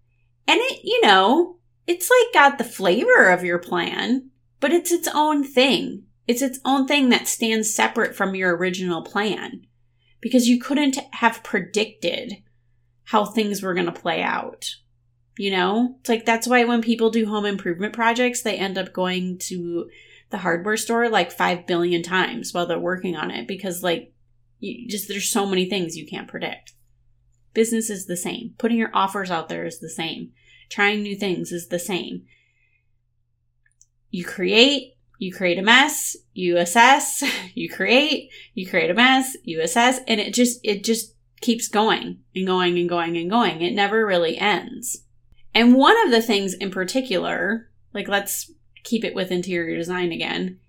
And 0.47 0.59
it, 0.61 0.79
you 0.83 1.01
know, 1.01 1.57
it's 1.87 2.09
like 2.09 2.33
got 2.33 2.57
the 2.57 2.63
flavor 2.63 3.29
of 3.29 3.43
your 3.43 3.59
plan, 3.59 4.29
but 4.61 4.71
it's 4.71 4.91
its 4.91 5.09
own 5.13 5.43
thing. 5.43 6.03
It's 6.25 6.41
its 6.41 6.59
own 6.63 6.87
thing 6.87 7.09
that 7.09 7.27
stands 7.27 7.73
separate 7.73 8.15
from 8.15 8.35
your 8.35 8.55
original 8.55 9.01
plan 9.01 9.65
because 10.21 10.47
you 10.47 10.59
couldn't 10.59 10.97
have 11.13 11.43
predicted 11.43 12.37
how 13.11 13.25
things 13.25 13.61
were 13.61 13.73
going 13.73 13.87
to 13.87 13.91
play 13.91 14.21
out. 14.21 14.65
You 15.37 15.51
know, 15.51 15.97
it's 15.99 16.07
like 16.07 16.25
that's 16.25 16.47
why 16.47 16.63
when 16.63 16.81
people 16.81 17.09
do 17.09 17.25
home 17.25 17.45
improvement 17.45 17.91
projects, 17.91 18.41
they 18.41 18.55
end 18.55 18.77
up 18.77 18.93
going 18.93 19.37
to 19.49 19.89
the 20.29 20.37
hardware 20.37 20.77
store 20.77 21.09
like 21.09 21.29
5 21.29 21.67
billion 21.67 22.03
times 22.03 22.53
while 22.53 22.65
they're 22.65 22.79
working 22.79 23.17
on 23.17 23.29
it 23.29 23.49
because, 23.49 23.83
like, 23.83 24.13
you 24.59 24.87
just 24.87 25.09
there's 25.09 25.29
so 25.29 25.45
many 25.45 25.65
things 25.65 25.97
you 25.97 26.07
can't 26.07 26.29
predict. 26.29 26.71
Business 27.53 27.89
is 27.89 28.05
the 28.05 28.15
same. 28.15 28.53
Putting 28.57 28.77
your 28.77 28.91
offers 28.93 29.29
out 29.29 29.49
there 29.49 29.65
is 29.65 29.81
the 29.81 29.89
same. 29.89 30.31
Trying 30.69 31.01
new 31.01 31.17
things 31.17 31.51
is 31.51 31.67
the 31.67 31.79
same. 31.79 32.23
You 34.09 34.23
create, 34.23 34.95
you 35.17 35.33
create 35.33 35.57
a 35.57 35.63
mess, 35.63 36.15
you 36.33 36.57
assess, 36.57 37.25
you 37.55 37.69
create, 37.69 38.29
you 38.53 38.65
create 38.69 38.89
a 38.89 38.93
mess, 38.93 39.35
you 39.43 39.59
assess, 39.59 39.99
and 40.07 40.21
it 40.21 40.33
just, 40.33 40.61
it 40.63 40.85
just 40.85 41.13
keeps 41.41 41.67
going 41.67 42.19
and 42.35 42.47
going 42.47 42.77
and 42.77 42.87
going 42.87 43.17
and 43.17 43.29
going. 43.29 43.61
It 43.61 43.73
never 43.73 44.05
really 44.05 44.37
ends. 44.37 45.03
And 45.53 45.75
one 45.75 46.01
of 46.05 46.11
the 46.11 46.21
things 46.21 46.53
in 46.53 46.71
particular, 46.71 47.69
like 47.93 48.07
let's 48.07 48.51
keep 48.83 49.03
it 49.03 49.15
with 49.15 49.31
interior 49.31 49.75
design 49.75 50.11
again, 50.11 50.59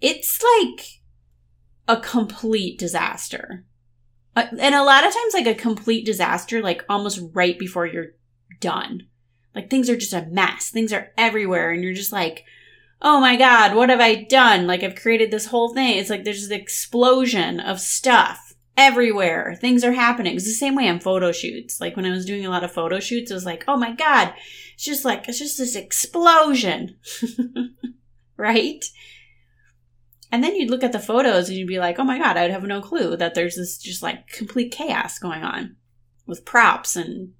it's 0.00 0.42
like 0.42 1.00
a 1.86 2.00
complete 2.00 2.78
disaster. 2.78 3.64
Uh, 4.36 4.46
and 4.58 4.74
a 4.74 4.84
lot 4.84 5.04
of 5.04 5.12
times, 5.12 5.34
like 5.34 5.46
a 5.46 5.54
complete 5.54 6.06
disaster, 6.06 6.62
like 6.62 6.84
almost 6.88 7.20
right 7.32 7.58
before 7.58 7.86
you're 7.86 8.12
done. 8.60 9.08
Like 9.54 9.70
things 9.70 9.90
are 9.90 9.96
just 9.96 10.12
a 10.12 10.26
mess. 10.26 10.70
Things 10.70 10.92
are 10.92 11.10
everywhere. 11.18 11.72
And 11.72 11.82
you're 11.82 11.94
just 11.94 12.12
like, 12.12 12.44
oh 13.02 13.20
my 13.20 13.36
God, 13.36 13.74
what 13.74 13.90
have 13.90 14.00
I 14.00 14.22
done? 14.24 14.66
Like 14.66 14.82
I've 14.82 14.94
created 14.94 15.30
this 15.30 15.46
whole 15.46 15.74
thing. 15.74 15.98
It's 15.98 16.10
like 16.10 16.24
there's 16.24 16.48
this 16.48 16.58
explosion 16.58 17.58
of 17.60 17.80
stuff 17.80 18.47
everywhere. 18.78 19.56
Things 19.60 19.82
are 19.82 19.92
happening. 19.92 20.36
It's 20.36 20.44
the 20.44 20.52
same 20.52 20.76
way 20.76 20.88
on 20.88 21.00
photo 21.00 21.32
shoots. 21.32 21.80
Like 21.80 21.96
when 21.96 22.06
I 22.06 22.10
was 22.10 22.24
doing 22.24 22.46
a 22.46 22.50
lot 22.50 22.62
of 22.62 22.72
photo 22.72 23.00
shoots, 23.00 23.30
it 23.30 23.34
was 23.34 23.44
like, 23.44 23.64
oh 23.66 23.76
my 23.76 23.92
God, 23.92 24.32
it's 24.72 24.84
just 24.84 25.04
like, 25.04 25.28
it's 25.28 25.40
just 25.40 25.58
this 25.58 25.74
explosion. 25.74 26.96
right? 28.36 28.84
And 30.30 30.44
then 30.44 30.54
you'd 30.54 30.70
look 30.70 30.84
at 30.84 30.92
the 30.92 31.00
photos 31.00 31.48
and 31.48 31.58
you'd 31.58 31.66
be 31.66 31.80
like, 31.80 31.98
oh 31.98 32.04
my 32.04 32.18
God, 32.18 32.36
I'd 32.36 32.52
have 32.52 32.62
no 32.62 32.80
clue 32.80 33.16
that 33.16 33.34
there's 33.34 33.56
this 33.56 33.78
just 33.78 34.02
like 34.02 34.28
complete 34.28 34.70
chaos 34.70 35.18
going 35.18 35.42
on 35.42 35.74
with 36.26 36.44
props 36.44 36.94
and 36.94 37.32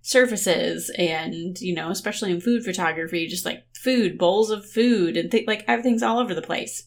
surfaces 0.00 0.90
and, 0.96 1.60
you 1.60 1.74
know, 1.74 1.90
especially 1.90 2.30
in 2.30 2.40
food 2.40 2.64
photography, 2.64 3.26
just 3.26 3.44
like 3.44 3.64
food, 3.74 4.16
bowls 4.16 4.50
of 4.50 4.64
food 4.64 5.18
and 5.18 5.30
th- 5.30 5.46
like 5.46 5.64
everything's 5.68 6.02
all 6.02 6.18
over 6.18 6.32
the 6.32 6.40
place. 6.40 6.84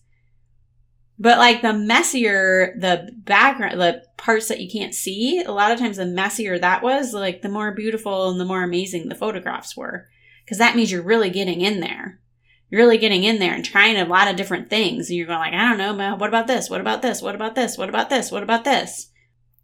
But 1.19 1.37
like 1.37 1.61
the 1.61 1.73
messier 1.73 2.73
the 2.79 3.11
background, 3.13 3.79
the 3.79 4.03
parts 4.15 4.47
that 4.47 4.61
you 4.61 4.69
can't 4.71 4.95
see, 4.95 5.41
a 5.41 5.51
lot 5.51 5.71
of 5.71 5.77
times 5.77 5.97
the 5.97 6.05
messier 6.05 6.57
that 6.57 6.81
was, 6.81 7.13
like 7.13 7.41
the 7.41 7.49
more 7.49 7.73
beautiful 7.73 8.29
and 8.29 8.39
the 8.39 8.45
more 8.45 8.63
amazing 8.63 9.09
the 9.09 9.15
photographs 9.15 9.75
were. 9.75 10.07
Because 10.45 10.59
that 10.59 10.77
means 10.77 10.91
you're 10.91 11.01
really 11.01 11.29
getting 11.29 11.59
in 11.59 11.81
there. 11.81 12.21
You're 12.69 12.81
really 12.81 12.97
getting 12.97 13.23
in 13.25 13.39
there 13.39 13.53
and 13.53 13.65
trying 13.65 13.97
a 13.97 14.05
lot 14.05 14.29
of 14.29 14.37
different 14.37 14.69
things. 14.69 15.09
And 15.09 15.17
you're 15.17 15.27
going 15.27 15.39
like, 15.39 15.53
I 15.53 15.75
don't 15.75 15.97
know, 15.97 16.15
what 16.15 16.29
about 16.29 16.47
this? 16.47 16.69
What 16.69 16.81
about 16.81 17.01
this? 17.01 17.21
What 17.21 17.35
about 17.35 17.53
this? 17.53 17.77
What 17.77 17.89
about 17.89 18.09
this? 18.09 18.31
What 18.31 18.43
about 18.43 18.63
this? 18.63 19.09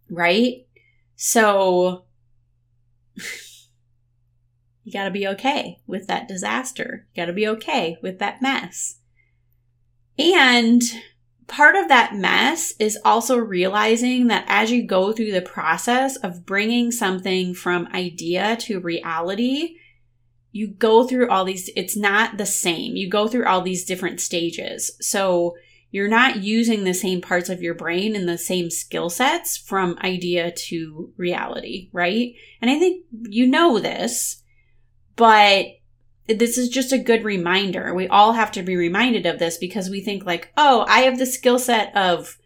Right? 0.10 0.66
So 1.16 2.06
you 4.84 4.92
got 4.92 5.06
to 5.06 5.12
be 5.12 5.28
okay 5.28 5.80
with 5.88 6.08
that 6.08 6.28
disaster. 6.28 7.08
You 7.14 7.22
got 7.22 7.28
to 7.28 7.34
be 7.34 7.48
okay 7.48 7.98
with 8.02 8.20
that 8.20 8.42
mess. 8.42 8.98
And 10.18 10.82
part 11.48 11.76
of 11.76 11.88
that 11.90 12.16
mess 12.16 12.74
is 12.80 12.98
also 13.06 13.38
realizing 13.38 14.28
that 14.28 14.46
as 14.48 14.72
you 14.72 14.84
go 14.84 15.12
through 15.12 15.32
the 15.32 15.42
process 15.42 16.16
of 16.18 16.46
bringing 16.46 16.92
something 16.92 17.54
from 17.54 17.88
idea 17.94 18.56
to 18.58 18.80
reality, 18.80 19.78
you 20.52 20.68
go 20.68 21.06
through 21.06 21.30
all 21.30 21.46
these, 21.46 21.70
it's 21.76 21.98
not 21.98 22.38
the 22.38 22.46
same. 22.46 22.96
You 22.96 23.10
go 23.10 23.28
through 23.28 23.46
all 23.46 23.62
these 23.62 23.86
different 23.86 24.22
stages. 24.22 24.92
So 25.02 25.56
you're 25.92 26.08
not 26.08 26.44
using 26.44 26.84
the 26.84 26.94
same 26.94 27.22
parts 27.22 27.50
of 27.50 27.62
your 27.62 27.74
brain 27.74 28.16
and 28.16 28.28
the 28.28 28.38
same 28.38 28.70
skill 28.70 29.10
sets 29.10 29.58
from 29.58 29.98
idea 30.04 30.52
to 30.52 31.14
reality, 31.16 31.90
right? 31.94 32.34
And 32.62 32.72
I 32.72 32.80
think 32.80 33.06
you 33.30 33.48
know 33.48 33.80
this, 33.80 34.42
but 35.16 35.68
this 36.28 36.58
is 36.58 36.70
just 36.70 36.92
a 36.92 36.98
good 36.98 37.24
reminder. 37.24 37.94
We 37.94 38.08
all 38.08 38.34
have 38.34 38.52
to 38.54 38.64
be 38.64 38.76
reminded 38.76 39.26
of 39.26 39.40
this 39.40 39.58
because 39.58 39.90
we 39.90 40.02
think 40.02 40.26
like, 40.26 40.52
oh, 40.58 40.86
I 40.88 41.02
have 41.02 41.20
the 41.20 41.26
skill 41.26 41.60
set 41.60 41.96
of 41.96 42.38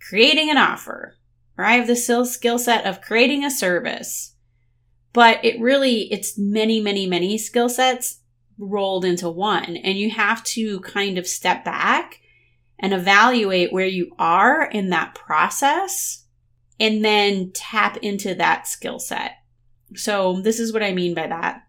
creating 0.00 0.50
an 0.50 0.58
offer, 0.58 1.16
or 1.56 1.64
I 1.64 1.74
have 1.74 1.86
the 1.86 1.96
skill 1.96 2.58
set 2.58 2.84
of 2.84 3.00
creating 3.00 3.44
a 3.44 3.50
service. 3.50 4.34
But 5.12 5.44
it 5.44 5.60
really, 5.60 6.12
it's 6.12 6.36
many, 6.36 6.80
many, 6.80 7.06
many 7.06 7.38
skill 7.38 7.68
sets 7.68 8.20
rolled 8.58 9.04
into 9.04 9.30
one. 9.30 9.76
And 9.76 9.98
you 9.98 10.10
have 10.10 10.42
to 10.44 10.80
kind 10.80 11.16
of 11.16 11.26
step 11.26 11.64
back 11.64 12.20
and 12.78 12.92
evaluate 12.92 13.72
where 13.72 13.86
you 13.86 14.12
are 14.18 14.64
in 14.64 14.90
that 14.90 15.14
process 15.14 16.24
and 16.78 17.04
then 17.04 17.50
tap 17.54 17.96
into 17.98 18.34
that 18.34 18.66
skill 18.66 18.98
set. 18.98 19.32
So 19.94 20.40
this 20.42 20.60
is 20.60 20.72
what 20.72 20.82
I 20.82 20.92
mean 20.92 21.14
by 21.14 21.28
that. 21.28 21.62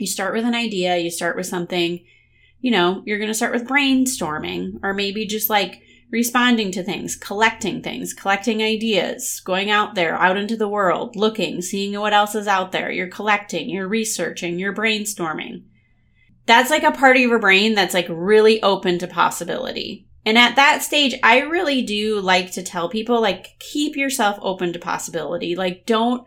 You 0.00 0.06
start 0.06 0.34
with 0.34 0.44
an 0.44 0.54
idea, 0.54 0.96
you 0.96 1.10
start 1.10 1.36
with 1.36 1.46
something, 1.46 2.04
you 2.60 2.70
know, 2.70 3.02
you're 3.04 3.18
going 3.18 3.28
to 3.28 3.34
start 3.34 3.52
with 3.52 3.68
brainstorming 3.68 4.80
or 4.82 4.94
maybe 4.94 5.26
just 5.26 5.50
like 5.50 5.82
responding 6.10 6.72
to 6.72 6.82
things, 6.82 7.14
collecting 7.14 7.82
things, 7.82 8.14
collecting 8.14 8.62
ideas, 8.62 9.40
going 9.44 9.70
out 9.70 9.94
there, 9.94 10.14
out 10.16 10.36
into 10.36 10.56
the 10.56 10.68
world, 10.68 11.16
looking, 11.16 11.62
seeing 11.62 11.98
what 12.00 12.12
else 12.12 12.34
is 12.34 12.48
out 12.48 12.72
there. 12.72 12.90
You're 12.90 13.08
collecting, 13.08 13.68
you're 13.68 13.86
researching, 13.86 14.58
you're 14.58 14.74
brainstorming. 14.74 15.64
That's 16.46 16.70
like 16.70 16.82
a 16.82 16.90
part 16.90 17.16
of 17.16 17.22
your 17.22 17.38
brain 17.38 17.74
that's 17.74 17.94
like 17.94 18.06
really 18.08 18.62
open 18.62 18.98
to 18.98 19.06
possibility. 19.06 20.08
And 20.26 20.36
at 20.36 20.56
that 20.56 20.82
stage, 20.82 21.14
I 21.22 21.40
really 21.40 21.82
do 21.82 22.20
like 22.20 22.52
to 22.52 22.62
tell 22.62 22.90
people, 22.90 23.20
like, 23.22 23.58
keep 23.58 23.96
yourself 23.96 24.38
open 24.42 24.72
to 24.74 24.78
possibility. 24.78 25.56
Like, 25.56 25.86
don't 25.86 26.26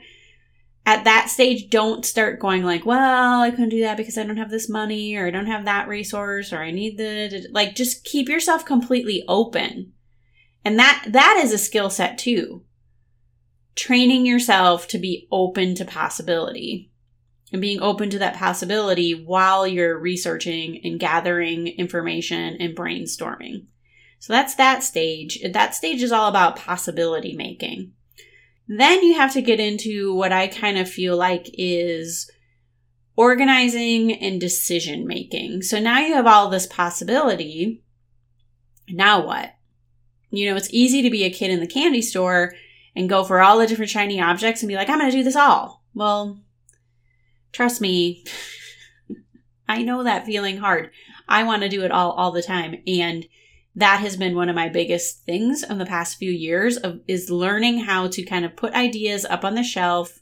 at 0.85 1.05
that 1.05 1.29
stage, 1.29 1.69
don't 1.69 2.05
start 2.05 2.39
going 2.39 2.63
like, 2.63 2.85
well, 2.85 3.41
I 3.41 3.51
couldn't 3.51 3.69
do 3.69 3.81
that 3.81 3.95
because 3.95 4.17
I 4.17 4.23
don't 4.23 4.37
have 4.37 4.51
this 4.51 4.69
money 4.69 5.15
or 5.15 5.27
I 5.27 5.31
don't 5.31 5.45
have 5.47 5.65
that 5.65 5.87
resource 5.87 6.51
or 6.51 6.57
I 6.57 6.71
need 6.71 6.97
the, 6.97 7.47
like, 7.51 7.75
just 7.75 8.03
keep 8.03 8.27
yourself 8.27 8.65
completely 8.65 9.23
open. 9.27 9.93
And 10.65 10.77
that, 10.79 11.05
that 11.09 11.39
is 11.43 11.53
a 11.53 11.57
skill 11.57 11.89
set 11.89 12.17
too. 12.17 12.63
Training 13.75 14.25
yourself 14.25 14.87
to 14.89 14.97
be 14.97 15.27
open 15.31 15.73
to 15.75 15.85
possibility 15.85 16.91
and 17.53 17.61
being 17.61 17.81
open 17.81 18.09
to 18.09 18.19
that 18.19 18.35
possibility 18.35 19.13
while 19.13 19.65
you're 19.65 19.97
researching 19.97 20.81
and 20.83 20.99
gathering 20.99 21.67
information 21.67 22.57
and 22.59 22.75
brainstorming. 22.75 23.67
So 24.19 24.33
that's 24.33 24.55
that 24.55 24.83
stage. 24.83 25.39
That 25.53 25.75
stage 25.75 26.01
is 26.01 26.11
all 26.11 26.29
about 26.29 26.55
possibility 26.55 27.35
making. 27.35 27.93
Then 28.67 29.04
you 29.04 29.15
have 29.15 29.34
to 29.34 29.41
get 29.41 29.60
into 29.60 30.13
what 30.13 30.32
I 30.32 30.47
kind 30.47 30.78
of 30.78 30.89
feel 30.89 31.17
like 31.17 31.47
is 31.54 32.30
organizing 33.15 34.12
and 34.12 34.39
decision 34.39 35.06
making. 35.06 35.62
So 35.62 35.80
now 35.80 35.99
you 35.99 36.13
have 36.13 36.28
all 36.28 36.49
this 36.49 36.65
possibility. 36.65 37.84
Now 38.89 39.26
what? 39.26 39.54
You 40.30 40.49
know, 40.49 40.56
it's 40.56 40.73
easy 40.73 41.02
to 41.04 41.10
be 41.10 41.23
a 41.23 41.30
kid 41.30 41.52
in 41.52 41.60
the 41.60 41.67
candy 41.67 42.02
store 42.02 42.54
and 42.95 43.10
go 43.10 43.23
for 43.23 43.41
all 43.41 43.60
the 43.60 43.67
different 43.67 43.91
shiny 43.91 44.19
objects 44.19 44.62
and 44.62 44.67
be 44.67 44.76
like, 44.76 44.89
I'm 44.89 44.97
going 44.97 45.12
to 45.12 45.17
do 45.17 45.23
this 45.23 45.36
all. 45.36 45.84
Well, 45.93 46.39
trust 47.52 47.82
me, 47.82 48.23
I 49.67 49.84
know 49.84 50.04
that 50.04 50.26
feeling 50.26 50.58
hard. 50.58 50.89
I 51.28 51.43
want 51.43 51.62
to 51.62 51.69
do 51.69 51.84
it 51.84 51.91
all 51.91 52.12
all 52.12 52.32
the 52.32 52.41
time. 52.41 52.82
And 52.88 53.26
that 53.75 54.01
has 54.01 54.17
been 54.17 54.36
one 54.36 54.49
of 54.49 54.55
my 54.55 54.69
biggest 54.69 55.25
things 55.25 55.63
in 55.63 55.77
the 55.79 55.86
past 55.86 56.17
few 56.17 56.31
years 56.31 56.77
of, 56.77 56.99
is 57.07 57.31
learning 57.31 57.79
how 57.79 58.07
to 58.07 58.23
kind 58.23 58.45
of 58.45 58.55
put 58.55 58.73
ideas 58.73 59.25
up 59.25 59.43
on 59.43 59.55
the 59.55 59.63
shelf, 59.63 60.21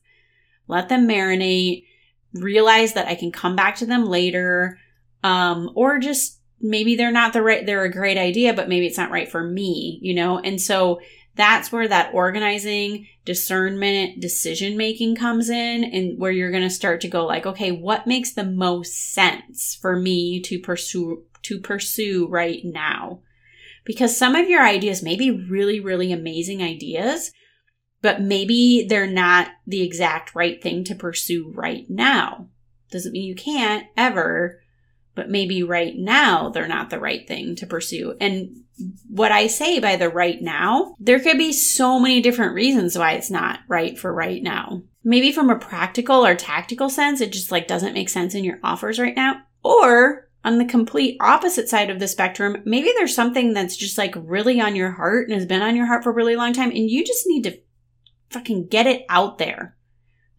let 0.68 0.88
them 0.88 1.08
marinate, 1.08 1.86
realize 2.34 2.94
that 2.94 3.08
I 3.08 3.16
can 3.16 3.32
come 3.32 3.56
back 3.56 3.76
to 3.78 3.86
them 3.86 4.06
later, 4.06 4.80
um, 5.24 5.70
or 5.76 6.00
just 6.00 6.40
maybe 6.62 6.96
they're 6.96 7.12
not 7.12 7.34
the 7.34 7.42
right, 7.42 7.66
they're 7.66 7.84
a 7.84 7.92
great 7.92 8.18
idea, 8.18 8.54
but 8.54 8.70
maybe 8.70 8.86
it's 8.86 8.98
not 8.98 9.12
right 9.12 9.30
for 9.30 9.44
me, 9.44 10.00
you 10.02 10.14
know? 10.14 10.40
And 10.40 10.62
so 10.62 11.02
that's 11.36 11.72
where 11.72 11.88
that 11.88 12.14
organizing, 12.14 13.08
discernment, 13.26 14.22
decision 14.22 14.78
making 14.78 15.16
comes 15.16 15.50
in 15.50 15.84
and 15.84 16.20
where 16.20 16.32
you're 16.32 16.52
going 16.52 16.64
to 16.64 16.70
start 16.70 17.02
to 17.02 17.08
go 17.08 17.26
like, 17.26 17.46
okay, 17.46 17.72
what 17.72 18.08
makes 18.08 18.32
the 18.32 18.46
most 18.46 19.14
sense 19.14 19.78
for 19.82 19.98
me 19.98 20.42
to 20.42 20.60
pursue, 20.60 21.24
to 21.44 21.60
pursue 21.60 22.28
right 22.28 22.62
now? 22.64 23.20
Because 23.84 24.18
some 24.18 24.36
of 24.36 24.50
your 24.50 24.62
ideas 24.62 25.04
may 25.04 25.16
be 25.16 25.32
really, 25.32 25.80
really 25.80 26.12
amazing 26.12 26.62
ideas, 26.62 27.32
but 28.02 28.22
maybe 28.22 28.86
they're 28.88 29.08
not 29.08 29.50
the 29.66 29.82
exact 29.82 30.36
right 30.36 30.62
thing 30.62 30.84
to 30.86 30.96
pursue 30.96 31.52
right 31.54 31.86
now. 31.90 32.48
Doesn't 32.92 33.12
mean 33.12 33.28
you 33.28 33.36
can't 33.36 33.88
ever, 33.96 34.62
but 35.16 35.30
maybe 35.30 35.64
right 35.64 35.94
now 35.96 36.50
they're 36.50 36.68
not 36.68 36.90
the 36.90 37.00
right 37.00 37.28
thing 37.28 37.56
to 37.58 37.68
pursue. 37.68 38.16
And 38.20 38.64
what 39.08 39.32
I 39.32 39.48
say 39.48 39.80
by 39.80 39.96
the 39.96 40.10
right 40.10 40.42
now, 40.42 40.96
there 41.00 41.20
could 41.20 41.38
be 41.38 41.54
so 41.54 42.00
many 42.00 42.22
different 42.22 42.54
reasons 42.54 42.98
why 42.98 43.14
it's 43.14 43.30
not 43.30 43.60
right 43.68 43.98
for 43.98 44.14
right 44.14 44.42
now. 44.42 44.84
Maybe 45.04 45.32
from 45.32 45.50
a 45.50 45.60
practical 45.60 46.26
or 46.26 46.36
tactical 46.36 46.90
sense, 46.90 47.22
it 47.22 47.32
just 47.32 47.52
like 47.52 47.68
doesn't 47.68 47.94
make 47.94 48.10
sense 48.10 48.36
in 48.36 48.44
your 48.44 48.60
offers 48.64 49.00
right 49.00 49.16
now. 49.16 49.42
Or 49.64 50.28
on 50.44 50.58
the 50.58 50.66
complete 50.66 51.18
opposite 51.20 51.70
side 51.70 51.90
of 51.90 52.00
the 52.00 52.08
spectrum, 52.08 52.58
maybe 52.66 52.92
there's 52.96 53.16
something 53.16 53.54
that's 53.54 53.76
just 53.76 53.98
like 53.98 54.16
really 54.18 54.60
on 54.60 54.76
your 54.76 54.92
heart 54.92 55.28
and 55.28 55.36
has 55.36 55.46
been 55.46 55.62
on 55.62 55.76
your 55.76 55.86
heart 55.86 56.04
for 56.04 56.10
a 56.10 56.14
really 56.14 56.36
long 56.36 56.54
time, 56.54 56.72
and 56.72 56.90
you 56.90 57.06
just 57.06 57.28
need 57.28 57.44
to 57.44 57.60
fucking 58.30 58.68
get 58.68 58.88
it 58.88 59.06
out 59.10 59.38
there. 59.38 59.76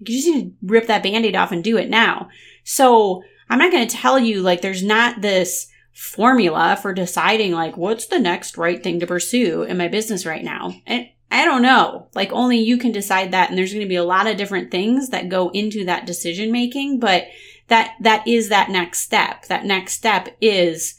You 0.01 0.17
just 0.17 0.27
need 0.27 0.45
to 0.45 0.55
rip 0.63 0.89
that 0.89 1.03
band 1.03 1.25
aid 1.25 1.37
off 1.37 1.53
and 1.53 1.63
do 1.63 1.77
it 1.77 1.89
now. 1.89 2.29
So 2.65 3.23
I'm 3.49 3.59
not 3.59 3.71
going 3.71 3.87
to 3.87 3.97
tell 3.97 4.19
you 4.19 4.41
like 4.41 4.61
there's 4.61 4.83
not 4.83 5.21
this 5.21 5.69
formula 5.93 6.79
for 6.81 6.95
deciding 6.95 7.53
like 7.53 7.77
what's 7.77 8.07
the 8.07 8.19
next 8.19 8.57
right 8.57 8.83
thing 8.83 8.99
to 9.01 9.07
pursue 9.07 9.63
in 9.63 9.77
my 9.77 9.89
business 9.89 10.27
right 10.27 10.43
now. 10.43 10.75
And 10.87 11.07
I 11.31 11.45
don't 11.45 11.63
know. 11.63 12.09
Like 12.15 12.33
only 12.33 12.59
you 12.59 12.79
can 12.79 12.93
decide 12.93 13.33
that. 13.33 13.51
And 13.51 13.59
there's 13.59 13.73
going 13.73 13.85
to 13.85 13.89
be 13.89 13.97
a 13.97 14.05
lot 14.05 14.27
of 14.27 14.37
different 14.37 14.71
things 14.71 15.11
that 15.11 15.29
go 15.29 15.51
into 15.51 15.85
that 15.85 16.07
decision 16.07 16.51
making, 16.51 16.99
but 16.99 17.27
that 17.73 17.95
that 18.01 18.29
is 18.29 18.51
that 18.51 18.69
next 18.69 18.99
step. 18.99 19.47
That 19.47 19.65
next 19.65 19.95
step 19.95 20.37
is 20.43 20.95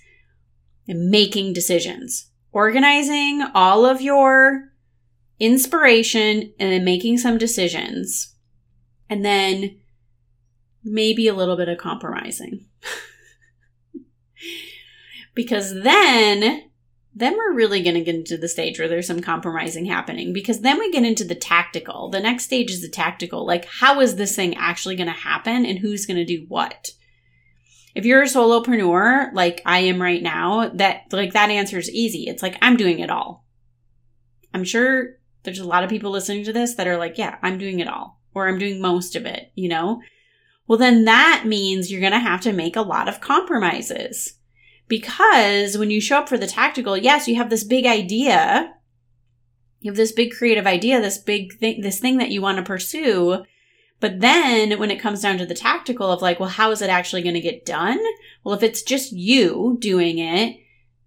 making 0.87 1.53
decisions, 1.53 2.31
organizing 2.51 3.45
all 3.53 3.85
of 3.85 4.01
your 4.01 4.71
inspiration 5.39 6.51
and 6.59 6.71
then 6.71 6.83
making 6.83 7.19
some 7.19 7.37
decisions. 7.37 8.33
And 9.07 9.23
then 9.23 9.81
maybe 10.83 11.27
a 11.27 11.35
little 11.35 11.55
bit 11.55 11.69
of 11.69 11.77
compromising. 11.77 12.65
because 15.35 15.75
then 15.83 16.71
then 17.15 17.37
we're 17.37 17.53
really 17.53 17.83
going 17.83 17.95
to 17.95 18.01
get 18.01 18.15
into 18.15 18.37
the 18.37 18.47
stage 18.47 18.79
where 18.79 18.87
there's 18.87 19.07
some 19.07 19.21
compromising 19.21 19.85
happening 19.85 20.33
because 20.33 20.61
then 20.61 20.79
we 20.79 20.91
get 20.91 21.03
into 21.03 21.23
the 21.23 21.35
tactical. 21.35 22.09
The 22.09 22.19
next 22.19 22.45
stage 22.45 22.71
is 22.71 22.81
the 22.81 22.89
tactical. 22.89 23.45
Like, 23.45 23.65
how 23.65 23.99
is 23.99 24.15
this 24.15 24.35
thing 24.35 24.55
actually 24.55 24.95
going 24.95 25.07
to 25.07 25.13
happen 25.13 25.65
and 25.65 25.79
who's 25.79 26.05
going 26.05 26.17
to 26.17 26.25
do 26.25 26.45
what? 26.47 26.91
If 27.93 28.05
you're 28.05 28.23
a 28.23 28.25
solopreneur 28.25 29.31
like 29.33 29.61
I 29.65 29.79
am 29.79 30.01
right 30.01 30.23
now, 30.23 30.69
that 30.69 31.03
like 31.11 31.33
that 31.33 31.51
answer 31.51 31.77
is 31.77 31.91
easy. 31.91 32.23
It's 32.27 32.41
like 32.41 32.57
I'm 32.61 32.75
doing 32.75 32.99
it 32.99 33.11
all. 33.11 33.45
I'm 34.53 34.63
sure 34.63 35.17
there's 35.43 35.59
a 35.59 35.67
lot 35.67 35.83
of 35.83 35.89
people 35.91 36.09
listening 36.09 36.43
to 36.45 36.53
this 36.53 36.75
that 36.75 36.87
are 36.87 36.97
like, 36.97 37.19
yeah, 37.19 37.37
I'm 37.43 37.59
doing 37.59 37.79
it 37.79 37.87
all 37.87 38.19
or 38.33 38.47
I'm 38.47 38.57
doing 38.57 38.81
most 38.81 39.15
of 39.15 39.25
it, 39.27 39.51
you 39.53 39.69
know? 39.69 40.01
Well, 40.67 40.79
then 40.79 41.05
that 41.05 41.43
means 41.45 41.91
you're 41.91 42.01
going 42.01 42.13
to 42.13 42.19
have 42.19 42.41
to 42.41 42.53
make 42.53 42.75
a 42.75 42.81
lot 42.81 43.07
of 43.07 43.21
compromises. 43.21 44.33
Because 44.87 45.77
when 45.77 45.89
you 45.89 46.01
show 46.01 46.19
up 46.19 46.29
for 46.29 46.37
the 46.37 46.47
tactical, 46.47 46.97
yes, 46.97 47.27
you 47.27 47.35
have 47.35 47.49
this 47.49 47.63
big 47.63 47.85
idea. 47.85 48.73
You 49.79 49.91
have 49.91 49.97
this 49.97 50.11
big 50.11 50.33
creative 50.33 50.67
idea, 50.67 51.01
this 51.01 51.17
big 51.17 51.57
thing, 51.59 51.81
this 51.81 51.99
thing 51.99 52.17
that 52.17 52.31
you 52.31 52.41
want 52.41 52.57
to 52.57 52.63
pursue. 52.63 53.43
But 53.99 54.19
then 54.19 54.79
when 54.79 54.91
it 54.91 54.99
comes 54.99 55.21
down 55.21 55.37
to 55.37 55.45
the 55.45 55.53
tactical 55.53 56.11
of 56.11 56.21
like, 56.21 56.39
well, 56.39 56.49
how 56.49 56.71
is 56.71 56.81
it 56.81 56.89
actually 56.89 57.21
going 57.21 57.35
to 57.35 57.41
get 57.41 57.65
done? 57.65 57.99
Well, 58.43 58.55
if 58.55 58.63
it's 58.63 58.81
just 58.81 59.13
you 59.13 59.77
doing 59.79 60.19
it, 60.19 60.57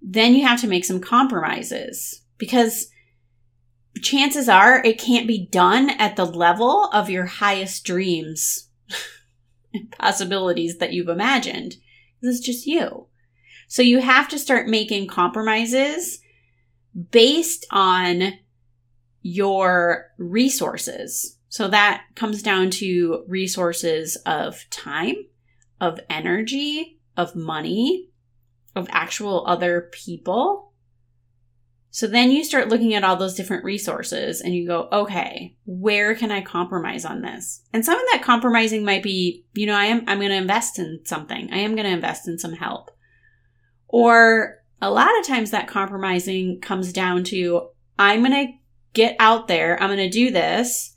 then 0.00 0.34
you 0.34 0.46
have 0.46 0.60
to 0.62 0.68
make 0.68 0.84
some 0.84 1.00
compromises 1.00 2.22
because 2.38 2.88
chances 4.02 4.48
are 4.48 4.84
it 4.84 4.98
can't 4.98 5.26
be 5.26 5.46
done 5.46 5.90
at 5.90 6.16
the 6.16 6.24
level 6.24 6.88
of 6.92 7.10
your 7.10 7.26
highest 7.26 7.84
dreams 7.84 8.68
and 9.74 9.90
possibilities 9.90 10.78
that 10.78 10.92
you've 10.92 11.08
imagined. 11.08 11.76
This 12.22 12.36
is 12.36 12.40
just 12.40 12.66
you. 12.66 13.06
So 13.66 13.82
you 13.82 14.00
have 14.00 14.28
to 14.28 14.38
start 14.38 14.68
making 14.68 15.08
compromises 15.08 16.20
based 17.10 17.66
on 17.70 18.34
your 19.22 20.06
resources. 20.18 21.38
So 21.48 21.68
that 21.68 22.04
comes 22.14 22.42
down 22.42 22.70
to 22.70 23.24
resources 23.26 24.16
of 24.26 24.68
time, 24.70 25.16
of 25.80 26.00
energy, 26.08 27.00
of 27.16 27.34
money, 27.34 28.10
of 28.74 28.86
actual 28.90 29.44
other 29.46 29.90
people. 29.92 30.72
So 31.90 32.06
then 32.06 32.30
you 32.30 32.44
start 32.44 32.68
looking 32.68 32.92
at 32.92 33.04
all 33.04 33.16
those 33.16 33.34
different 33.34 33.64
resources 33.64 34.42
and 34.42 34.54
you 34.54 34.66
go, 34.66 34.86
okay, 34.92 35.56
where 35.64 36.14
can 36.14 36.30
I 36.30 36.42
compromise 36.42 37.06
on 37.06 37.22
this? 37.22 37.62
And 37.72 37.84
some 37.84 37.98
of 37.98 38.04
that 38.12 38.22
compromising 38.22 38.84
might 38.84 39.02
be, 39.02 39.46
you 39.54 39.66
know, 39.66 39.74
I 39.74 39.86
am, 39.86 40.04
I'm 40.06 40.18
going 40.18 40.30
to 40.30 40.36
invest 40.36 40.78
in 40.78 41.00
something. 41.06 41.48
I 41.50 41.58
am 41.58 41.74
going 41.74 41.86
to 41.86 41.92
invest 41.92 42.28
in 42.28 42.38
some 42.38 42.52
help. 42.52 42.90
Or 43.88 44.62
a 44.80 44.90
lot 44.90 45.18
of 45.18 45.26
times 45.26 45.50
that 45.50 45.68
compromising 45.68 46.60
comes 46.60 46.92
down 46.92 47.24
to 47.24 47.68
I'm 47.98 48.20
going 48.20 48.46
to 48.46 48.52
get 48.92 49.16
out 49.18 49.48
there, 49.48 49.80
I'm 49.80 49.88
going 49.88 49.98
to 49.98 50.08
do 50.08 50.30
this, 50.30 50.96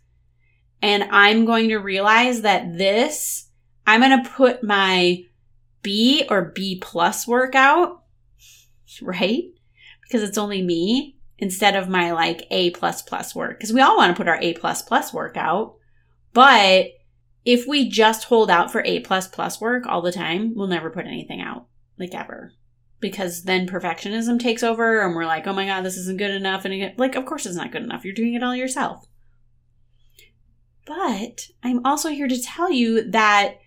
and 0.81 1.03
I'm 1.11 1.45
going 1.45 1.69
to 1.69 1.77
realize 1.77 2.41
that 2.41 2.77
this, 2.77 3.49
I'm 3.85 4.01
going 4.01 4.23
to 4.23 4.29
put 4.29 4.63
my 4.63 5.23
B 5.81 6.25
or 6.29 6.51
B 6.55 6.79
plus 6.81 7.27
workout, 7.27 8.03
right? 9.01 9.43
Because 10.03 10.23
it's 10.23 10.37
only 10.37 10.61
me 10.61 11.17
instead 11.37 11.75
of 11.75 11.89
my 11.89 12.11
like 12.11 12.47
A 12.51 12.71
plus 12.71 13.01
plus 13.01 13.33
work. 13.33 13.57
Because 13.57 13.73
we 13.73 13.81
all 13.81 13.97
want 13.97 14.15
to 14.15 14.19
put 14.19 14.27
our 14.27 14.39
A 14.41 14.53
plus 14.53 14.81
plus 14.81 15.13
work 15.13 15.37
out. 15.37 15.75
But 16.33 16.87
if 17.45 17.65
we 17.67 17.89
just 17.89 18.25
hold 18.25 18.49
out 18.49 18.71
for 18.71 18.81
A 18.83 18.99
plus 18.99 19.27
plus 19.27 19.61
work 19.61 19.85
all 19.87 20.01
the 20.01 20.11
time, 20.11 20.53
we'll 20.55 20.67
never 20.67 20.89
put 20.89 21.05
anything 21.05 21.41
out, 21.41 21.67
like 21.97 22.13
ever 22.13 22.53
because 22.99 23.43
then 23.43 23.67
perfectionism 23.67 24.39
takes 24.39 24.63
over 24.63 25.01
and 25.01 25.15
we're 25.15 25.25
like, 25.25 25.47
oh 25.47 25.53
my 25.53 25.65
God, 25.65 25.83
this 25.83 25.97
isn't 25.97 26.17
good 26.17 26.31
enough. 26.31 26.65
And 26.65 26.93
like, 26.97 27.15
of 27.15 27.25
course 27.25 27.45
it's 27.45 27.55
not 27.55 27.71
good 27.71 27.83
enough. 27.83 28.03
You're 28.03 28.13
doing 28.13 28.33
it 28.33 28.43
all 28.43 28.55
yourself. 28.55 29.07
But 30.85 31.47
I'm 31.63 31.85
also 31.85 32.09
here 32.09 32.27
to 32.27 32.41
tell 32.41 32.71
you 32.71 33.09
that 33.11 33.59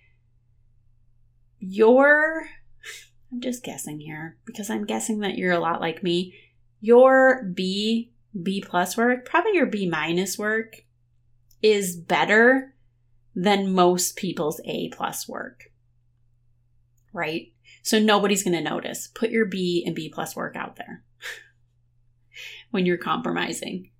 your, 1.58 2.46
I'm 3.32 3.40
just 3.40 3.62
guessing 3.62 4.00
here 4.00 4.38
because 4.44 4.68
I'm 4.68 4.84
guessing 4.84 5.20
that 5.20 5.38
you're 5.38 5.52
a 5.52 5.60
lot 5.60 5.80
like 5.80 6.02
me. 6.02 6.34
Your 6.80 7.44
B, 7.44 8.12
B 8.40 8.60
plus 8.66 8.96
work, 8.96 9.24
probably 9.24 9.54
your 9.54 9.66
B 9.66 9.88
minus 9.88 10.36
work 10.36 10.84
is 11.62 11.96
better 11.96 12.74
than 13.34 13.72
most 13.72 14.16
people's 14.16 14.60
A 14.64 14.88
plus 14.88 15.28
work. 15.28 15.70
Right? 17.12 17.51
So 17.82 17.98
nobody's 17.98 18.42
going 18.42 18.54
to 18.54 18.70
notice. 18.70 19.08
Put 19.08 19.30
your 19.30 19.44
B 19.44 19.82
and 19.86 19.94
B 19.94 20.08
plus 20.08 20.36
work 20.36 20.56
out 20.56 20.76
there 20.76 21.02
when 22.70 22.86
you're 22.86 22.96
compromising. 22.96 23.90